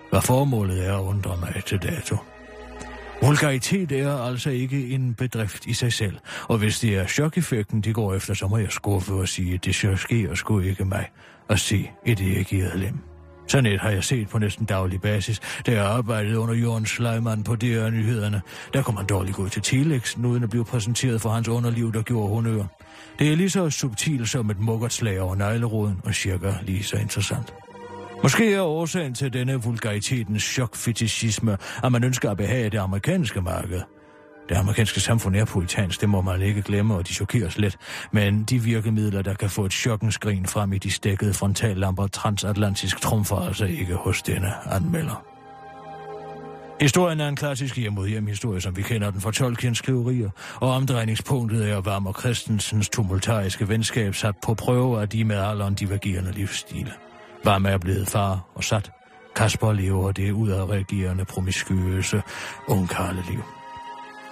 [0.09, 2.17] Hvad formålet er, undrer mig til dato.
[3.21, 7.93] Vulgaritet er altså ikke en bedrift i sig selv, og hvis det er chokeffekten, de
[7.93, 11.09] går efter, så må jeg skuffe og sige, at det så sker sgu ikke mig
[11.49, 13.12] at se et erigeret lem.
[13.47, 17.43] Sådan et har jeg set på næsten daglig basis, da jeg arbejdede under Jørgen Sleiman
[17.43, 18.41] på DR Nyhederne.
[18.73, 22.01] Der kunne man dårligt gå til Telex, uden at blive præsenteret for hans underliv, der
[22.01, 22.63] gjorde honør.
[23.19, 27.53] Det er lige så subtilt som et muggertslag over negleroden, og cirka lige så interessant.
[28.23, 33.81] Måske er årsagen til denne vulgaritetens chokfetishisme, at man ønsker at behage det amerikanske marked.
[34.49, 37.77] Det amerikanske samfund er politansk, det må man ikke glemme, og de chokeres let.
[38.11, 43.35] Men de virkemidler, der kan få et chokkenskrin frem i de stækkede frontallamper transatlantisk trumfer
[43.35, 45.23] altså ikke hos denne anmelder.
[46.81, 50.29] Historien er en klassisk hjem mod hjem historie, som vi kender den fra Tolkiens skriverier,
[50.55, 55.73] og omdrejningspunktet er Varm og Christensens tumultariske venskab sat på prøve af de med alderen
[55.73, 56.91] divergerende livsstile.
[57.43, 58.91] Varm er blevet far og sat.
[59.35, 62.21] Kasper lever det udadreagerende, promiskuøse
[62.67, 63.43] ungkarleliv.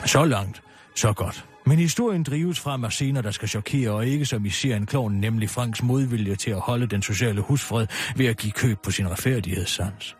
[0.06, 0.62] Så langt,
[0.96, 1.46] så godt.
[1.66, 5.22] Men historien drives frem af scener, der skal chokere, og ikke som i serien Kloven,
[5.22, 9.10] nemlig Franks modvilje til at holde den sociale husfred ved at give køb på sin
[9.10, 10.16] retfærdighedssans.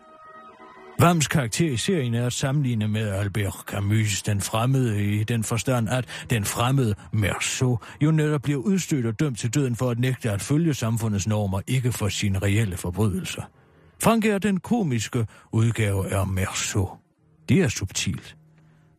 [1.00, 5.88] Vams karakter i serien er at sammenligne med Albert Camus, den fremmede i den forstand,
[5.88, 10.30] at den fremmede Merceau jo netop bliver udstødt og dømt til døden for at nægte
[10.30, 13.42] at følge samfundets normer, ikke for sine reelle forbrydelser.
[14.02, 16.90] Frank er den komiske udgave af Merceau.
[17.48, 18.36] Det er subtilt.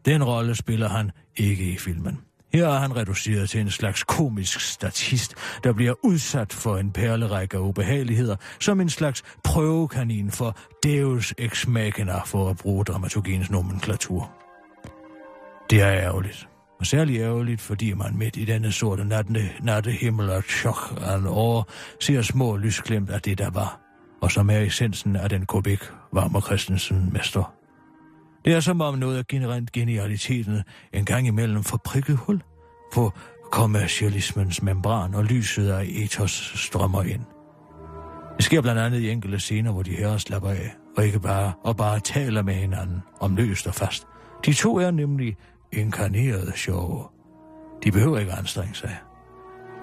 [0.06, 2.20] Den rolle spiller han ikke i filmen.
[2.54, 7.58] Her er han reduceret til en slags komisk statist, der bliver udsat for en perlerække
[7.58, 14.32] af ubehageligheder, som en slags prøvekanin for Deus ex machina for at bruge dramaturgiens nomenklatur.
[15.70, 16.48] Det er ærgerligt.
[16.80, 21.28] Og særligt ærgerligt, fordi man midt i denne sorte natte, nattehimmel og chok af en
[21.28, 23.80] år ser små lysglimt af det, der var,
[24.22, 25.80] og som er essensen af den kubik,
[26.14, 27.63] Varmer Christensen mester.
[28.46, 29.28] Det er som om noget af
[29.74, 30.64] genialiteten
[30.94, 32.42] en gang imellem får prikket hul
[32.94, 33.12] på
[33.52, 37.22] kommercialismens membran, og lyset af ethos strømmer ind.
[38.38, 41.54] Det sker blandt andet i enkelte scener, hvor de her slapper af, og ikke bare,
[41.64, 44.08] og bare taler med hinanden om løst og fast.
[44.46, 45.38] De to er nemlig
[45.72, 47.04] inkarnerede sjove.
[47.84, 48.98] De behøver ikke anstrenge sig.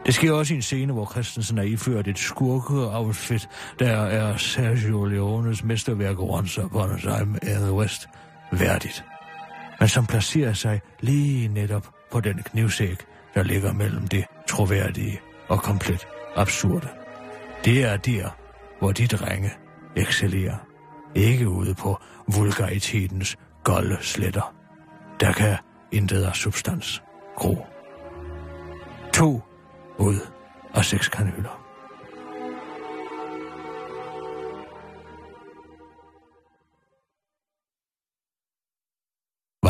[0.06, 3.48] Det sker også i en scene, hvor Christensen er iført et skurke-outfit,
[3.78, 8.08] der er Sergio Leones mesterværk Once Upon a Time in the West–
[8.52, 9.04] værdigt,
[9.80, 15.62] men som placerer sig lige netop på den knivsæk, der ligger mellem det troværdige og
[15.62, 16.88] komplet absurde.
[17.64, 18.28] Det er der,
[18.78, 19.50] hvor de drenge
[19.96, 20.56] excellerer.
[21.14, 24.54] Ikke ude på vulgaritetens golde sletter.
[25.20, 25.56] Der kan
[25.92, 27.02] intet af substans
[27.36, 27.66] gro.
[29.12, 29.42] To
[29.98, 30.16] ud
[30.74, 31.59] af seks kanyler.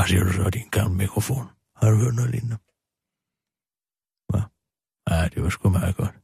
[0.01, 1.47] Hvad siger du så, din gamle mikrofon?
[1.77, 2.59] Har du hørt noget lignende?
[4.29, 4.45] Hvad?
[5.11, 6.15] Ja, det var sgu meget godt.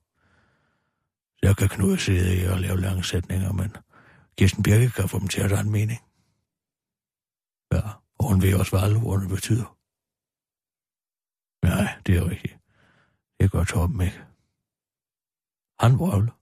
[1.42, 3.70] Jeg kan knude sidde i og lave lange sætninger, men
[4.38, 6.00] Kirsten Birke kan få dem til at have en mening.
[7.74, 7.82] Ja,
[8.18, 9.68] og hun ved også, hvad alle ordene betyder.
[11.68, 12.56] Nej, det er rigtigt.
[13.40, 14.20] Det gør Torben ikke.
[15.82, 16.36] Han vrøvler.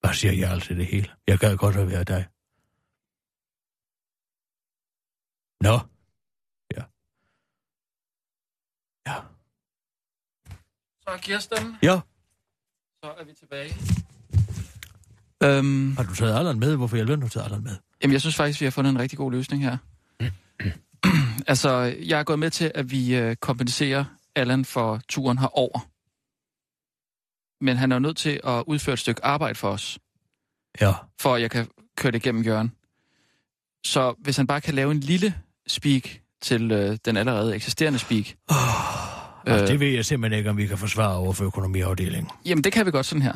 [0.00, 1.10] Hvad siger jeg altså det hele?
[1.26, 2.22] Jeg gad godt at være dig.
[5.66, 5.78] Nå.
[6.76, 6.82] Ja.
[9.06, 9.14] Ja.
[11.02, 12.00] Så Kirsten, Ja.
[13.04, 13.74] så er vi tilbage.
[15.42, 16.76] Øhm, Har du taget Allan med?
[16.76, 17.76] Hvorfor jeg har taget Allan med?
[18.02, 19.76] jamen, jeg synes faktisk, vi har fundet en rigtig god løsning her.
[21.52, 21.70] altså,
[22.06, 24.04] jeg er gået med til, at vi øh, kompenserer
[24.34, 25.88] Allan for turen herover.
[27.64, 29.98] Men han er jo nødt til at udføre et stykke arbejde for os,
[30.80, 30.92] Ja.
[31.20, 32.72] for at jeg kan køre det igennem Jørgen.
[33.84, 36.02] Så hvis han bare kan lave en lille speak
[36.42, 38.24] til øh, den allerede eksisterende speak,
[39.46, 39.68] Altså, Øh.
[39.68, 42.30] det ved jeg simpelthen ikke, om vi kan forsvare over for økonomiafdelingen.
[42.46, 43.32] Jamen, det kan vi godt sådan her.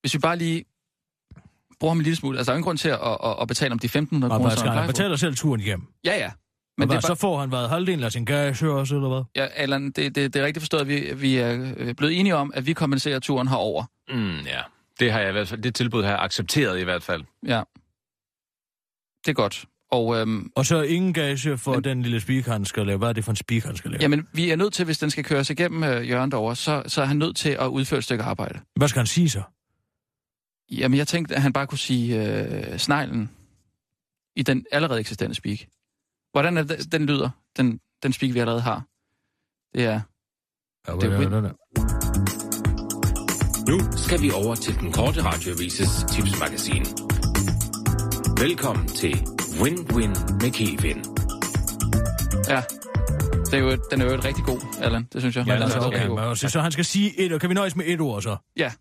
[0.00, 0.64] Hvis vi bare lige
[1.80, 2.38] bruger ham en lille smule.
[2.38, 4.38] Altså, der er ingen grund til at, at, at betale om de 1.500 Og kroner,
[4.38, 5.82] hvad som han betaler selv turen hjem?
[6.04, 6.26] Ja, ja.
[6.26, 6.32] Men
[6.78, 9.08] Men det hvad, er så bare, får han været halvdelen af sin gage også, eller
[9.08, 9.22] hvad?
[9.36, 12.36] ja, Allan, det, det, det er rigtigt forstået, at vi, vi er øh, blevet enige
[12.36, 13.84] om, at vi kompenserer turen herover.
[14.08, 14.60] Mm, ja.
[15.00, 17.24] Det har jeg i hvert fald, det tilbud har jeg accepteret i hvert fald.
[17.46, 17.62] Ja.
[19.24, 19.64] Det er godt.
[19.90, 22.98] Og øhm, Og så ingen gage for Men- den lille speak, han skal lave.
[22.98, 24.00] Hvad er det for en speak, han skal lave?
[24.02, 27.02] jamen, vi er nødt til, hvis den skal køres igennem øh, Jørgen derovre, så, så
[27.02, 28.60] er han nødt til at udføre et stykke arbejde.
[28.76, 29.42] Hvad skal han sige så?
[30.70, 32.22] Jamen, jeg tænkte, at han bare kunne sige
[32.72, 33.30] øh, sneglen
[34.36, 35.58] i den allerede eksisterende speak.
[36.32, 38.84] Hvordan er det, den lyder, den, den speak, vi allerede har?
[39.74, 40.00] Det er...
[40.88, 41.32] Ja, Det er win.
[41.32, 41.52] det?
[43.68, 46.82] Nu skal vi over til den korte radioavises tipsmagasin.
[48.40, 49.14] Velkommen til
[49.60, 51.04] Win-Win med Kevin.
[52.48, 52.62] Ja.
[53.44, 55.08] Det er jo, den er jo et rigtig god, Allan.
[55.12, 55.46] Det synes jeg.
[55.46, 56.08] Ja, Den er altså, rigtig okay.
[56.08, 56.28] god.
[56.28, 58.36] Men, så, så han skal sige et, og kan vi nøjes med et ord så?
[58.56, 58.72] Ja.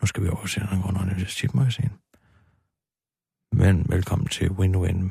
[0.00, 1.90] Nu skal vi over til den grund af tipmagasin.
[3.52, 5.10] Men velkommen til Win-Win.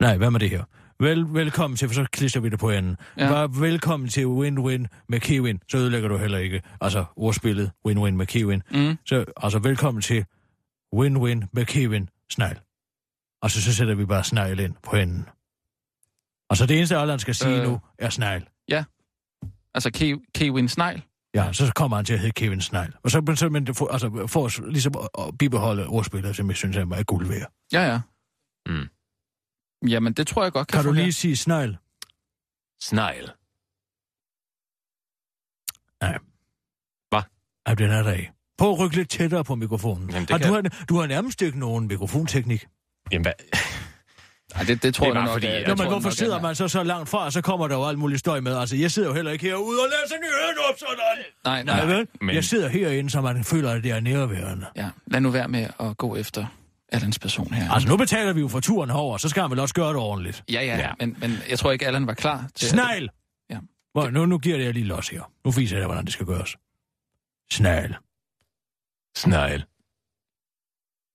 [0.00, 0.64] Nej, hvad med det her?
[1.00, 2.96] Vel, velkommen til, for så klister vi det på enden.
[3.16, 3.28] Ja.
[3.28, 5.60] Bare velkommen til Win-Win med Kevin.
[5.68, 8.62] Så ødelægger du heller ikke, altså ordspillet Win-Win med Kevin.
[8.70, 8.96] Mm.
[9.06, 10.24] Så altså velkommen til
[10.96, 12.60] Win-Win med Kevin Snegl.
[13.42, 15.28] Og så, så sætter vi bare snegl ind på enden.
[16.50, 17.68] Og så det eneste, Allan skal sige Øh.
[17.68, 18.48] nu, er snegl.
[19.74, 21.02] Altså Ke- Kevin Snegl.
[21.34, 22.92] Ja, så kommer han til at hedde Kevin Snegl.
[23.04, 26.36] Og så, men, så men det får, altså, for os ligesom at, at bibeholde ordspillet,
[26.36, 27.52] som jeg synes er meget guld værd.
[27.72, 28.00] Ja, ja.
[28.66, 28.88] Mm.
[29.88, 31.78] Jamen, det tror jeg godt kan, Kan du lige sige snegl?
[32.82, 33.30] Snegl.
[37.66, 38.32] Ja, den er der ikke.
[38.60, 40.10] Prøv at rykke lidt tættere på mikrofonen.
[40.10, 42.66] Jamen, det Har kan du, har, du har nærmest ikke nogen mikrofonteknik.
[43.12, 43.32] Jamen, hvad?
[44.54, 45.32] Nej, det, det tror Det er jeg bare nok.
[45.34, 47.40] fordi, øh, jeg Nå, men jeg hvorfor nok, sidder man så så langt fra, så
[47.40, 48.56] kommer der jo alt muligt støj med?
[48.56, 50.96] Altså, jeg sidder jo heller ikke herude og læser nyhederne op sådan.
[51.44, 51.76] Nej, nej.
[51.86, 52.06] Nej, vel?
[52.20, 54.66] men- Jeg sidder herinde, så man føler, at det er nærværende.
[54.76, 56.46] Ja, lad nu være med at gå efter
[56.92, 57.70] Allans person her.
[57.72, 59.96] Altså, nu betaler vi jo for turen herover, så skal han vel også gøre det
[59.96, 60.44] ordentligt.
[60.52, 60.90] Ja, ja, Ja.
[61.00, 62.68] Men, men jeg tror ikke, Allan var klar til...
[62.68, 63.08] Snegl!
[63.50, 63.56] Ja.
[63.92, 65.22] Hvor, nu, nu giver det jeg lige los her.
[65.44, 66.56] Nu viser jeg dig, hvordan det skal gøres.
[67.52, 67.96] Snegl.
[69.16, 69.64] Snegl.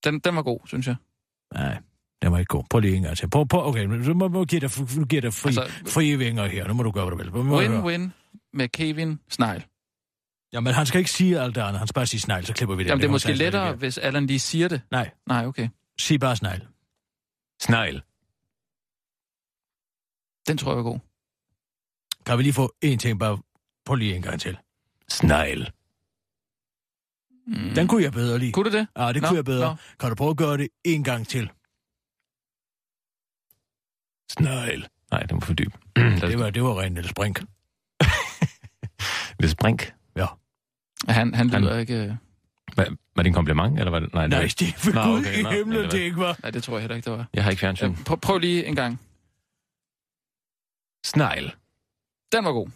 [0.03, 0.95] Den, den var god, synes jeg.
[1.53, 1.81] Nej,
[2.21, 2.63] den var ikke god.
[2.69, 3.29] Prøv lige en gang til.
[3.29, 6.45] Prøv, prøv, okay, nu må, må give dig, nu giver dig fri, Altså- frie vinger
[6.45, 6.67] her.
[6.67, 7.51] Nu må du gøre, hvad du vil.
[7.51, 8.09] Win-win
[8.53, 9.65] med Kevin Snegl.
[10.53, 11.79] Jamen, han skal ikke sige alt det andet.
[11.79, 12.89] Han skal bare sige snegl, så klipper vi det.
[12.89, 13.79] Jamen, det er måske lettere, igen.
[13.79, 14.81] hvis Allan lige siger det.
[14.91, 15.69] Nej, Nej, okay.
[15.99, 16.67] sig bare snegl.
[17.61, 18.01] Snegl.
[20.47, 20.99] Den tror jeg var god.
[22.25, 23.37] Kan vi lige få én ting, bare
[23.85, 24.57] prøv lige en gang til.
[25.09, 25.71] Snegl.
[27.47, 27.75] Mm.
[27.75, 28.51] Den kunne jeg bedre lide.
[28.51, 28.87] Kunne du det?
[28.97, 29.69] Ja, det Nå, kunne jeg bedre.
[29.69, 29.75] nå.
[29.99, 31.51] Kan du prøve at gøre det en gang til?
[34.31, 34.87] Snegl.
[35.11, 35.73] Nej, det var for dyb.
[36.21, 37.39] Det var, det var rent Niels Brink.
[39.39, 39.93] Det sprink.
[40.15, 40.25] Ja,
[41.07, 41.93] Han, han Han- lyder ikke...
[41.95, 42.15] øh,
[42.75, 44.13] Var, var det en kompliment, eller var det...
[44.13, 44.55] Nej, det var Nej, ikke.
[44.59, 46.37] det for Nå, okay, i nå, himlen, det det var- ikke var.
[46.43, 47.27] Nej, det tror jeg heller ikke, det var.
[47.33, 47.91] Jeg har ikke fjernsyn.
[47.91, 48.99] Øh, Prøv, prøv lige en gang.
[51.05, 51.45] Snegl.
[52.31, 52.67] Den var god.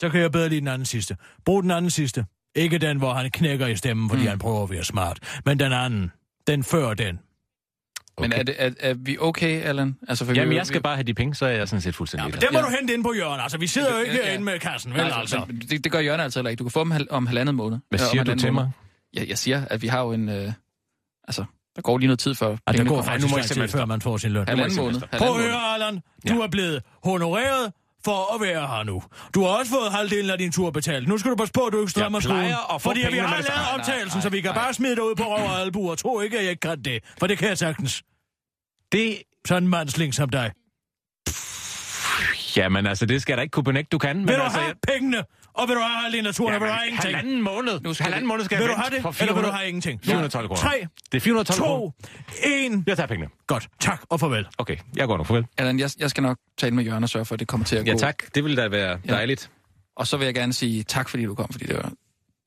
[0.00, 1.16] Så kan jeg bedre lide den anden sidste.
[1.44, 2.26] Brug den anden sidste.
[2.56, 4.28] Ikke den, hvor han knækker i stemmen, fordi Mm.
[4.28, 5.40] han prøver at være smart.
[5.46, 6.12] Men den anden.
[6.46, 7.18] Den før den.
[8.16, 8.28] Okay.
[8.28, 9.96] Men er, det, er, er vi okay, Allan?
[10.08, 11.94] Altså, for Jamen, vi, jeg skal bare have de penge, så er jeg sådan set
[11.94, 12.64] fuldstændig Ja, men det må Ja.
[12.64, 13.42] du hente ind på hjørnet.
[13.42, 14.24] Altså, vi sidder jo ikke Ja, ja.
[14.26, 15.44] herinde med kassen, vel Nej, altså?
[15.46, 16.58] men Det, det gør Jørgen altså heller ikke.
[16.58, 17.78] Du kan få dem hal- om halvandet måned.
[17.90, 18.70] Hvad Øh, siger du halvanden til mig?
[19.16, 20.28] Ja, jeg siger, at vi har jo en...
[20.28, 20.52] Øh,
[21.28, 21.44] altså,
[21.76, 23.10] der går lige noget tid før Ja, der pengene går kommer.
[23.10, 24.48] faktisk nu må jeg tid, simpelthen før man får sin løn.
[24.48, 25.00] Halvanden måned.
[25.18, 25.74] Prøv at høre.
[25.74, 26.00] Allan.
[26.28, 27.72] Du er blevet honoreret
[28.04, 29.02] for at være her nu.
[29.34, 31.08] Du har også fået halvdelen af din tur betalt.
[31.08, 33.46] Nu skal du passe på, at du ikke strømmer Jeg få Fordi vi har lavet
[33.46, 33.80] samme.
[33.80, 34.64] optagelsen, så vi kan nej.
[34.64, 36.82] bare smide dig ud på røv og albu og tro ikke, at jeg ikke kan
[36.82, 37.04] det.
[37.18, 38.02] For det kan jeg sagtens.
[38.92, 39.22] Det...
[39.46, 40.52] Sådan en mandsling som dig.
[42.56, 44.16] Jamen, altså, det skal jeg da ikke kunne benægte, du kan.
[44.16, 45.22] Men Vil du altså, have pengene?
[45.54, 47.14] Og vil du have af turen, og vil du have ingenting?
[47.16, 47.80] halvanden måned.
[47.80, 49.48] Nu skal halvanden måned skal Vil jeg du have vente det, for eller vil du
[49.48, 50.00] 400 have ingenting?
[50.04, 50.60] 412 kroner.
[50.62, 51.90] Tre, Det er 412 kroner.
[51.90, 51.92] to,
[52.44, 52.84] en.
[52.86, 53.30] Jeg tager pengene.
[53.46, 53.68] Godt.
[53.80, 54.46] Tak og farvel.
[54.58, 55.24] Okay, jeg går nu.
[55.24, 55.46] Farvel.
[55.58, 57.76] Allan, jeg, jeg skal nok tale med Jørgen og sørge for, at det kommer til
[57.76, 57.98] at Ja, gå.
[57.98, 58.34] tak.
[58.34, 59.50] Det ville da være dejligt.
[59.96, 61.92] Og så vil jeg gerne sige tak, fordi du kom, fordi det var...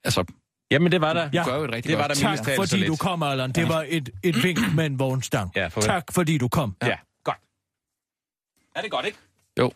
[0.03, 0.23] Altså,
[0.71, 1.29] Jamen, det var der.
[1.29, 2.17] du gør jo et rigtig det var godt.
[2.17, 3.51] der Tak, fordi du kom, Allan.
[3.51, 5.51] Det var et, et vink med en vognstang.
[5.55, 5.87] Ja, farvel.
[5.89, 6.75] tak, fordi du kom.
[6.83, 7.37] Ja, godt.
[8.75, 9.17] Er det godt, ikke?
[9.59, 9.71] Jo.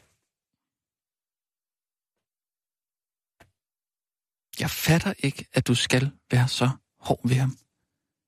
[4.69, 6.69] Jeg fatter ikke, at du skal være så
[7.01, 7.57] hård ved ham.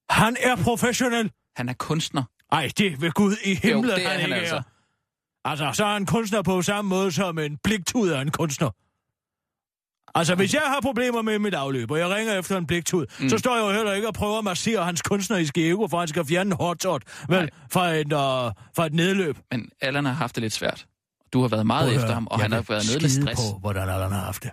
[0.10, 1.32] Han er professionel.
[1.56, 2.24] Han er kunstner.
[2.52, 4.56] Ej, det vil Gud i himlen, Jo, det er han, han ikke altså.
[4.56, 4.62] er.
[5.46, 8.70] Altså, så er han kunstner på samme måde som en bliktud er en kunstner.
[10.16, 13.30] Altså, hvis jeg har problemer med mit afløb, og jeg ringer efter en bliktud, mm.
[13.30, 16.08] så står jeg jo heller ikke og prøver at massere hans kunstneriske ego, for han
[16.08, 18.20] skal fjerne en hotshot vel, fra, et, uh,
[18.76, 19.38] fra et nedløb.
[19.52, 20.86] Men Allan har haft det lidt svært.
[21.34, 23.42] Du har været meget Prøv efter ham, og han har været nede med stress.
[23.42, 24.52] på, hvordan Allan har haft det.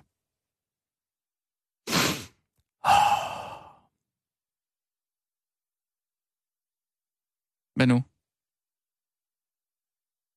[7.78, 7.98] Hvad nu?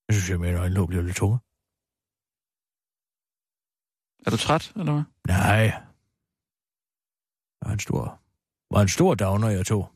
[0.08, 1.38] Jeg synes, jeg med, at øjnene bliver lidt tunge.
[4.26, 5.04] Er du træt, eller hvad?
[5.28, 5.64] Nej.
[7.58, 8.02] Det var en stor,
[8.74, 9.92] var en stor downer, jeg tog.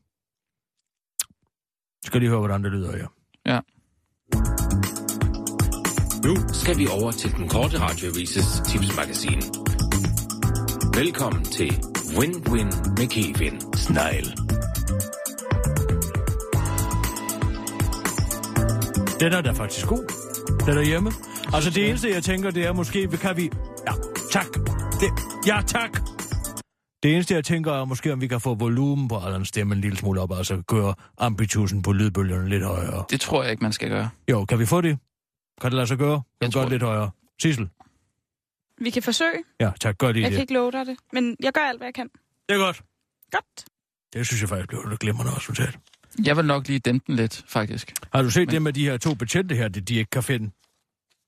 [2.07, 3.09] Skal lige høre, hvordan det lyder her.
[3.51, 3.59] Ja.
[6.27, 9.41] Nu skal vi over til den korte radioavises tipsmagasin.
[11.01, 11.71] Velkommen til
[12.17, 13.55] Win-Win med Kevin.
[13.85, 14.29] Snegl.
[19.21, 20.05] Den er da faktisk god.
[20.67, 21.13] Den er hjemme.
[21.55, 23.51] Altså det eneste, jeg tænker, det er måske, kan vi...
[23.87, 23.93] Ja,
[24.33, 24.47] tak.
[25.01, 25.11] Det...
[25.47, 26.01] Ja, tak.
[27.03, 29.81] Det eneste, jeg tænker, er måske, om vi kan få volumen på Allans stemme en
[29.81, 33.05] lille smule op, altså gøre amplitusen på lydbølgerne lidt højere.
[33.11, 34.11] Det tror jeg ikke, man skal gøre.
[34.31, 34.99] Jo, kan vi få det?
[35.61, 36.17] Kan det lade sig gøre?
[36.17, 37.11] Kan Jeg vi gøre tror- det lidt højere?
[37.43, 37.69] Sissel?
[38.81, 39.43] Vi kan forsøge.
[39.61, 39.99] Ja, tak.
[39.99, 40.37] Gør lige Jeg det.
[40.37, 42.09] kan ikke love dig det, men jeg gør alt, hvad jeg kan.
[42.49, 42.83] Det er godt.
[43.33, 43.65] Godt.
[44.13, 45.79] Det synes jeg faktisk blev et glimrende resultat.
[46.25, 47.93] Jeg vil nok lige dæmpe den lidt, faktisk.
[48.13, 50.23] Har du set Men- det med de her to betjente her, det de ikke kan
[50.23, 50.51] finde?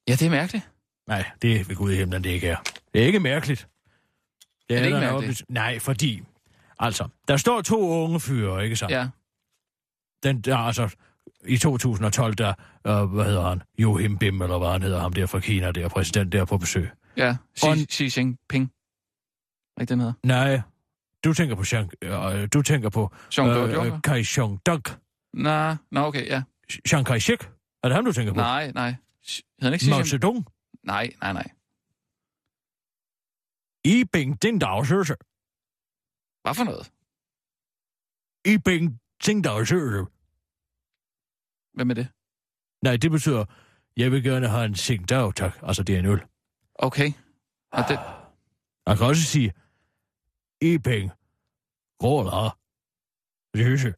[0.09, 0.68] Ja, det er mærkeligt.
[1.09, 2.57] Nej, det er ved Gud i himlen, det ikke er.
[2.95, 3.68] Det er ikke mærkeligt.
[4.68, 5.43] Det Er det ikke mærkeligt?
[5.43, 6.22] oppe- Nej, fordi...
[6.78, 8.86] Altså, der står to unge fyre, ikke så?
[8.91, 9.09] Ja.
[10.22, 10.95] Den der, altså,
[11.45, 12.55] i 2012, der,
[12.86, 13.62] øh, hvad hedder han?
[13.78, 16.91] Johim Bim, eller hvad han hedder, ham der fra Kina, der præsident der på besøg.
[17.16, 18.72] Ja, Og- Xi, Xi Jinping.
[19.80, 20.12] Ikke den hedder?
[20.22, 20.61] Nej,
[21.24, 24.02] du tænker på, Jean, øh, du tænker på øh?
[24.04, 24.98] Kai Xiong-duk.
[25.32, 26.42] Nej, nå, okay, ja.
[26.88, 27.42] Chiang Kai-shek.
[27.82, 28.40] Er det ham, du tænker på?
[28.40, 28.88] Nej, nej.
[28.90, 30.04] Hedder han ikke Mao?
[30.04, 30.46] Zedong.
[30.82, 31.50] Nej, nej, nej.
[33.84, 35.14] I Bing Ding Dao Sørse.
[36.42, 36.90] Hvad for noget?
[38.44, 40.06] I Bing Ding Dao Sørse.
[41.74, 42.08] Hvem er det?
[42.82, 43.44] Nej, det betyder,
[43.96, 45.58] jeg vil gerne have en Sing Dao, tak.
[45.62, 46.20] Altså, det er en øl.
[46.74, 47.12] Okay.
[47.72, 47.98] Og det,
[48.86, 49.52] Man kan også sige,
[50.61, 51.11] I Bing
[52.02, 52.50] Råla.
[53.54, 53.94] Løse.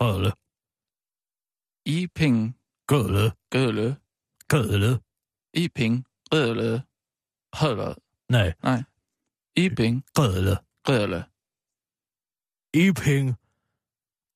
[0.00, 0.32] Holde.
[1.86, 2.54] I penge,
[2.86, 3.32] Gødle.
[3.50, 3.96] gødle,
[4.48, 5.00] Gødle.
[5.54, 6.82] i penge, gødle,
[7.54, 7.94] holde,
[8.28, 8.82] Nej, nej.
[9.56, 10.56] I penge, gødle.
[10.84, 11.24] gødle,
[12.74, 13.36] I Bing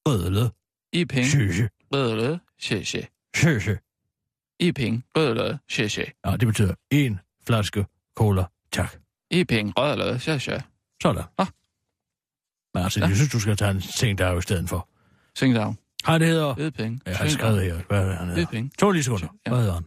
[0.07, 0.51] Gødle.
[0.93, 1.71] i penge, Søse.
[1.93, 3.09] gødle, xie xie.
[3.37, 3.79] Søse.
[4.61, 6.13] I penge, gødle, xie.
[6.25, 9.02] Ja, det betyder en flaske cola, tak.
[9.33, 10.63] I penge, gødle, xie xie.
[11.03, 11.23] Sådan.
[11.39, 11.47] Ah.
[12.75, 13.07] Men altså, Ja.
[13.07, 14.89] jeg synes, du skal tage en Sing Dao i stedet for.
[15.39, 15.79] Sing down.
[16.05, 16.59] Han hedder...
[16.67, 17.01] I penge.
[17.07, 18.47] Jeg har skrevet her, hvad er det, han hedder.
[18.47, 18.71] penge.
[18.79, 19.29] To lige sekunder.
[19.47, 19.51] Ja.
[19.51, 19.85] Hvad hedder han?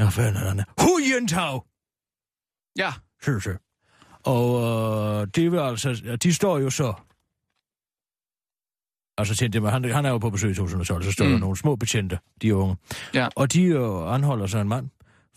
[0.00, 0.64] Ja, hvad er han?
[0.80, 1.64] Hu Yintao!
[2.78, 2.92] Ja,
[3.24, 3.58] Søse.
[4.24, 6.02] Og øh, det vil altså...
[6.04, 6.94] ja, De står jo så...
[9.18, 11.24] Altså, tænkte jeg, han, han er jo på besøg i 2012, så står.
[11.24, 11.30] Mm.
[11.30, 12.76] der nogle små betjente, de unge.
[13.14, 13.28] Ja.
[13.36, 14.88] Og de øh, anholder så en mand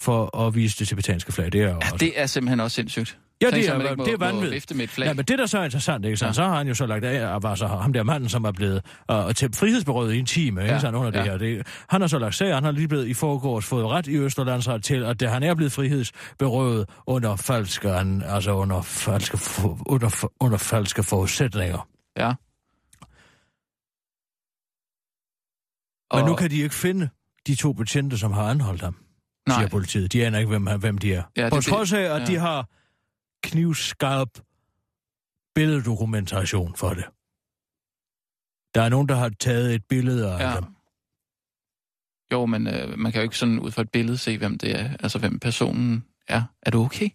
[0.04, 1.52] for at vise det tibetanske flag.
[1.52, 1.96] Det er ja også...
[2.00, 3.18] det er simpelthen også sindssygt.
[3.42, 4.76] ja, det er, man ikke må- det er vanvittigt.
[4.76, 5.06] med et flag.
[5.08, 6.18] Ja, men det, der så er interessant, ikke?
[6.18, 6.34] Så, Ja.
[6.34, 8.52] så har han jo så lagt af, og var så ham der manden, som er
[8.52, 8.82] blevet
[9.12, 10.74] uh, til frihedsberøvet i en time, ikke?
[10.74, 10.80] Ja.
[10.80, 11.24] Så under det Ja.
[11.24, 11.38] her.
[11.38, 14.08] Det, han har så lagt sag, og han har lige blevet i forgårs fået ret
[14.08, 19.38] i Østerlandsret til, at det, han er blevet frihedsberøvet under falske, altså under falske,
[19.86, 21.88] under, under falske forudsætninger.
[22.18, 22.34] Ja.
[26.16, 27.10] Men nu kan de ikke finde
[27.48, 28.96] de to betjente, som har anholdt ham,
[29.48, 29.58] Nej.
[29.60, 30.14] siger politiet.
[30.14, 31.24] De aner ikke, hvem, hvem de er.
[31.38, 32.26] Ja, det- På trods af, at ja.
[32.26, 32.70] de har
[33.44, 34.30] knivskarp
[35.56, 37.06] billeddokumentation for det.
[38.76, 40.50] Der er nogen, der har taget et billede af Ja.
[40.50, 40.56] ja.
[40.56, 40.66] dem.
[42.34, 44.80] Jo, men øh, man kan jo ikke sådan ud fra et billede se, hvem det
[44.80, 46.44] er, altså hvem personen er.
[46.62, 47.10] Er du okay?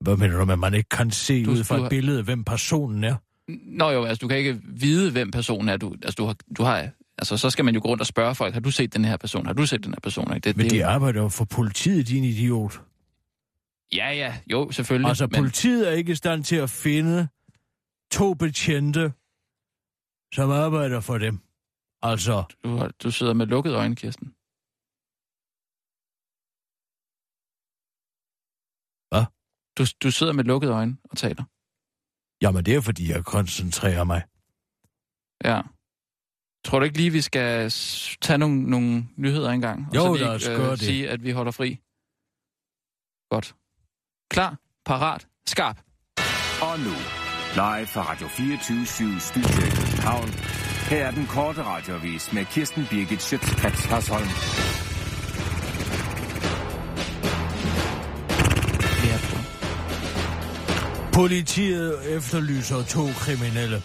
[0.00, 2.22] Hvad mener du med, at man ikke kan se Du- ud fra et har- billede,
[2.22, 3.16] hvem personen er?
[3.48, 5.76] Nå jo, altså du kan ikke vide, hvem personen er.
[5.76, 8.34] Du, altså, du har, du har, altså så skal man jo gå rundt og spørge
[8.34, 9.46] folk, har du set den her person?
[9.46, 10.34] Har du set den her person?
[10.34, 10.44] Ikke?
[10.44, 12.80] Det, Men det, de arbejder jo for politiet, din idiot.
[13.92, 15.08] Ja, ja, jo, selvfølgelig.
[15.08, 17.28] Altså, men, politiet er ikke i stand til at finde
[18.12, 19.12] to betjente,
[20.34, 21.38] som arbejder for dem.
[22.02, 24.32] Altså, du, du sidder med lukkede øjne, Kirsten.
[29.78, 31.44] Du, du sidder med lukkede øjne og taler.
[32.42, 34.22] Jamen, det er, fordi jeg koncentrerer mig.
[35.44, 35.62] Ja.
[36.66, 37.70] Tror du ikke lige, vi skal
[38.20, 39.86] tage nogle, nogle nyheder engang?
[39.94, 40.80] Jo, og så lige, lad os gøre det.
[40.80, 41.78] sige, at vi holder fri?
[43.30, 43.54] Godt.
[44.30, 45.80] Klar, parat, skarp.
[46.62, 46.94] Og nu,
[47.54, 50.28] live fra Radio 24 Studio i København.
[50.90, 54.28] Her er den korte radiovis med Kirsten Birgit Schøtzgrads Hasholm.
[61.12, 63.82] Politiet efterlyser to kriminelle.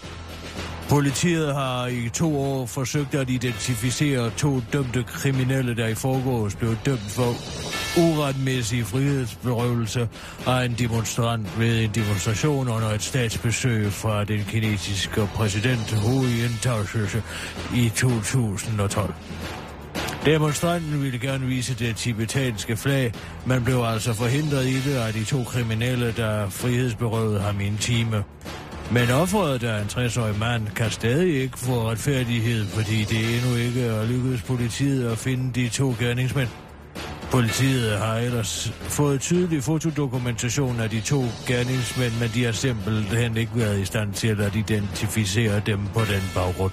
[0.91, 6.75] Politiet har i to år forsøgt at identificere to dømte kriminelle, der i forgårs blev
[6.85, 7.33] dømt for
[7.97, 10.09] uretmæssig frihedsberøvelse
[10.47, 16.83] af en demonstrant ved en demonstration under et statsbesøg fra den kinesiske præsident Hu Jintao
[17.75, 19.13] i 2012.
[20.25, 23.13] Demonstranten ville gerne vise det tibetanske flag,
[23.45, 27.77] men blev altså forhindret i det af de to kriminelle, der frihedsberøvede ham i en
[27.77, 28.23] time.
[28.93, 33.55] Men offeret, af er en 60-årig mand, kan stadig ikke få retfærdighed, fordi det endnu
[33.55, 36.49] ikke er lykkedes politiet at finde de to gerningsmænd.
[37.31, 43.51] Politiet har ellers fået tydelig fotodokumentation af de to gerningsmænd, men de har simpelthen ikke
[43.55, 46.71] været i stand til at identificere dem på den baggrund.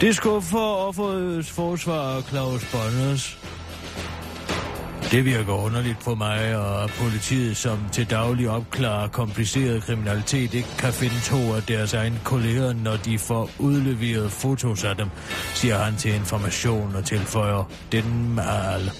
[0.00, 3.39] Det skuffer offerets forsvar Claus Bonners.
[5.10, 10.92] Det virker underligt på mig, og politiet, som til daglig opklarer kompliceret kriminalitet, ikke kan
[10.92, 15.08] finde to af deres egne kolleger, når de får udleveret fotos af dem,
[15.54, 18.90] siger han til information og tilføjer, den mal.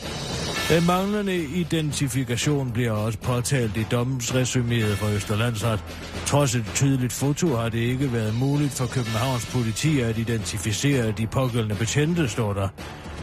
[0.69, 5.81] Den manglende identifikation bliver også påtalt i domsresuméet fra Østerlandsret.
[6.27, 11.27] Trods et tydeligt foto har det ikke været muligt for Københavns politi at identificere de
[11.27, 12.69] pågældende betjente, står der.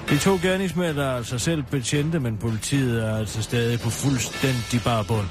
[0.09, 5.27] De to gerningsmænd er altså selv betjente, men politiet er altså stadig på fuldstændig barbund.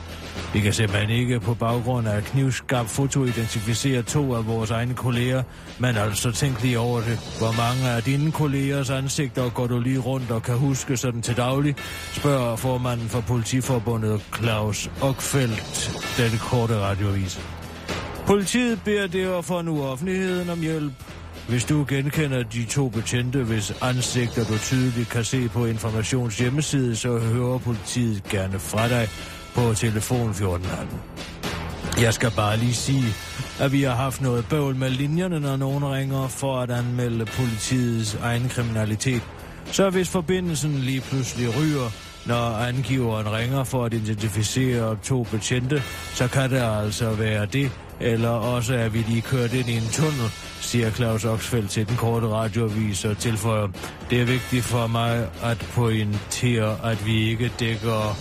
[0.52, 5.42] Vi kan simpelthen ikke på baggrund af et foto identificere to af vores egne kolleger,
[5.78, 7.18] men altså tænk lige over det.
[7.38, 11.36] Hvor mange af dine kollegers ansigter går du lige rundt og kan huske sådan til
[11.36, 11.76] daglig,
[12.12, 17.40] spørger formanden for politiforbundet Claus Ockfeldt, den korte radiovis.
[18.26, 20.92] Politiet beder derfor nu offentligheden om hjælp.
[21.48, 26.96] Hvis du genkender de to betjente, hvis ansigter du tydeligt kan se på informations hjemmeside,
[26.96, 29.08] så hører politiet gerne fra dig
[29.54, 30.98] på telefon 1418.
[32.00, 33.14] Jeg skal bare lige sige,
[33.60, 38.14] at vi har haft noget bøvl med linjerne, når nogen ringer for at anmelde politiets
[38.22, 39.22] egen kriminalitet.
[39.64, 41.90] Så hvis forbindelsen lige pludselig ryger,
[42.26, 45.82] når angiveren ringer for at identificere to betjente,
[46.14, 47.70] så kan det altså være det,
[48.00, 50.30] eller også er vi lige kørt ind i en tunnel,
[50.60, 53.68] siger Claus Oxfeldt til den korte radioavis og tilføjer.
[54.10, 58.16] Det er vigtigt for mig at pointere, at vi ikke dækker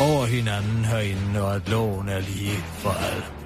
[0.00, 3.43] over hinanden herinde, og at loven er lige for alle.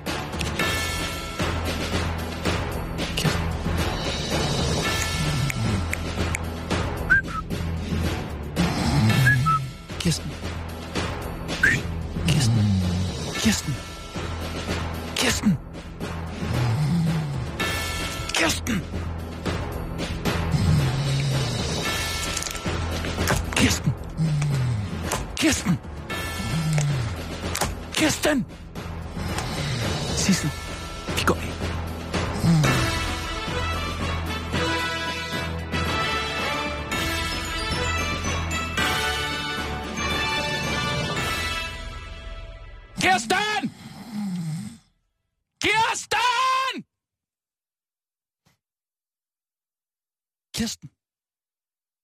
[50.59, 50.91] Kirsten.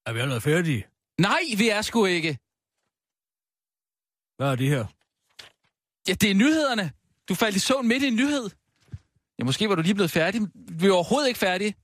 [0.06, 0.86] Er vi allerede færdige?
[1.20, 2.38] Nej, vi er sgu ikke.
[4.36, 4.86] Hvad er det her?
[6.08, 6.92] Ja, det er nyhederne.
[7.28, 8.50] Du faldt i søvn midt i en nyhed.
[9.38, 10.40] Ja, måske var du lige blevet færdig.
[10.54, 11.74] Vi er overhovedet ikke færdige.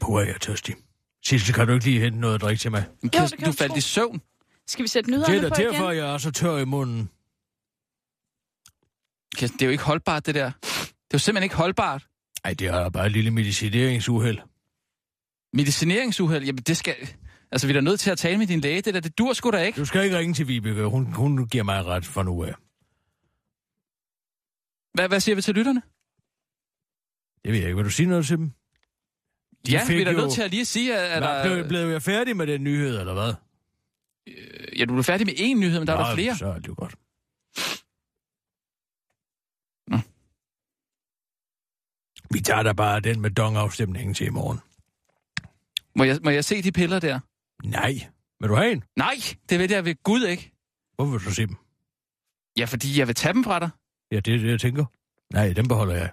[0.00, 0.74] Puh, jeg er tørstig.
[1.24, 2.84] Sissel, kan du ikke lige hente noget at drikke til mig?
[3.02, 3.76] Men Jo, Kirsten, det kan du faldt tro.
[3.78, 4.22] i søvn.
[4.66, 6.04] Skal vi sætte Det nyhederne er da på derfor, igen?
[6.04, 7.10] jeg er så tør i munden.
[9.36, 10.50] Kirsten, det er jo ikke holdbart, det der.
[10.50, 12.06] Det er jo simpelthen ikke holdbart.
[12.44, 14.38] Ej, det er bare et lille medicineringsuheld.
[15.52, 16.94] Medicineringsuheld, jamen det skal...
[17.50, 18.80] Altså, vi er da nødt til at tale med din læge.
[18.82, 19.76] Det der, det dur sgu da ikke.
[19.80, 20.84] Du skal ikke ringe til Vibeke.
[20.84, 22.54] Hun, hun giver mig ret for nu af.
[24.94, 25.82] Hvad, hvad siger vi til lytterne?
[27.44, 28.50] Jeg ved ikke, vil du sige noget til dem?
[29.66, 31.22] De ja, vi er da jo- nødt til at lige sige, at...
[31.22, 33.34] Nå, at blev, blev jeg færdig med den nyhed, eller hvad?
[34.78, 36.36] ja, du er færdig med én nyhed, men der er Nå, der flere.
[36.36, 36.94] Så er det jo godt.
[42.34, 44.60] Vi tager da bare den med dongafstemningen til i morgen.
[45.96, 47.20] Må jeg, må jeg se de piller der?
[47.64, 47.94] Nej,
[48.40, 48.84] Vil du have en?
[48.96, 49.14] Nej,
[49.48, 50.52] det ved jeg ved Gud ikke.
[50.96, 51.56] Hvorfor vil du se dem?
[52.58, 53.70] Ja, fordi jeg vil tage dem fra dig.
[54.12, 54.84] Ja, det er det, jeg tænker.
[55.32, 56.10] Nej, dem beholder jeg.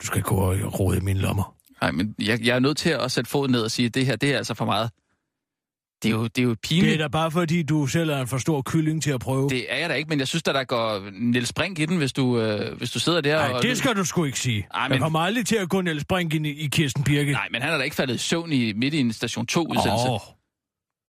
[0.00, 1.56] Du skal ikke gå og rode i mine lommer.
[1.80, 4.06] Nej, men jeg, jeg er nødt til at sætte foden ned og sige, at det
[4.06, 4.90] her, det er altså for meget.
[6.04, 6.94] Det er jo, det er jo Det pinligt.
[6.94, 9.48] er da bare fordi, du selv er en for stor kylling til at prøve.
[9.48, 11.96] Det er jeg da ikke, men jeg synes, at der går Niels Brink i den,
[11.96, 13.36] hvis du, øh, hvis du sidder der.
[13.36, 13.62] Nej, og...
[13.62, 14.66] det skal du sgu ikke sige.
[14.74, 17.32] Ej, Jeg men- kommer aldrig til at gå Niels Brink ind i, i Kirsten Birke.
[17.32, 20.08] Nej, men han er da ikke faldet i søvn i, midt i en station 2-udsendelse.
[20.08, 20.20] Åh, Oh.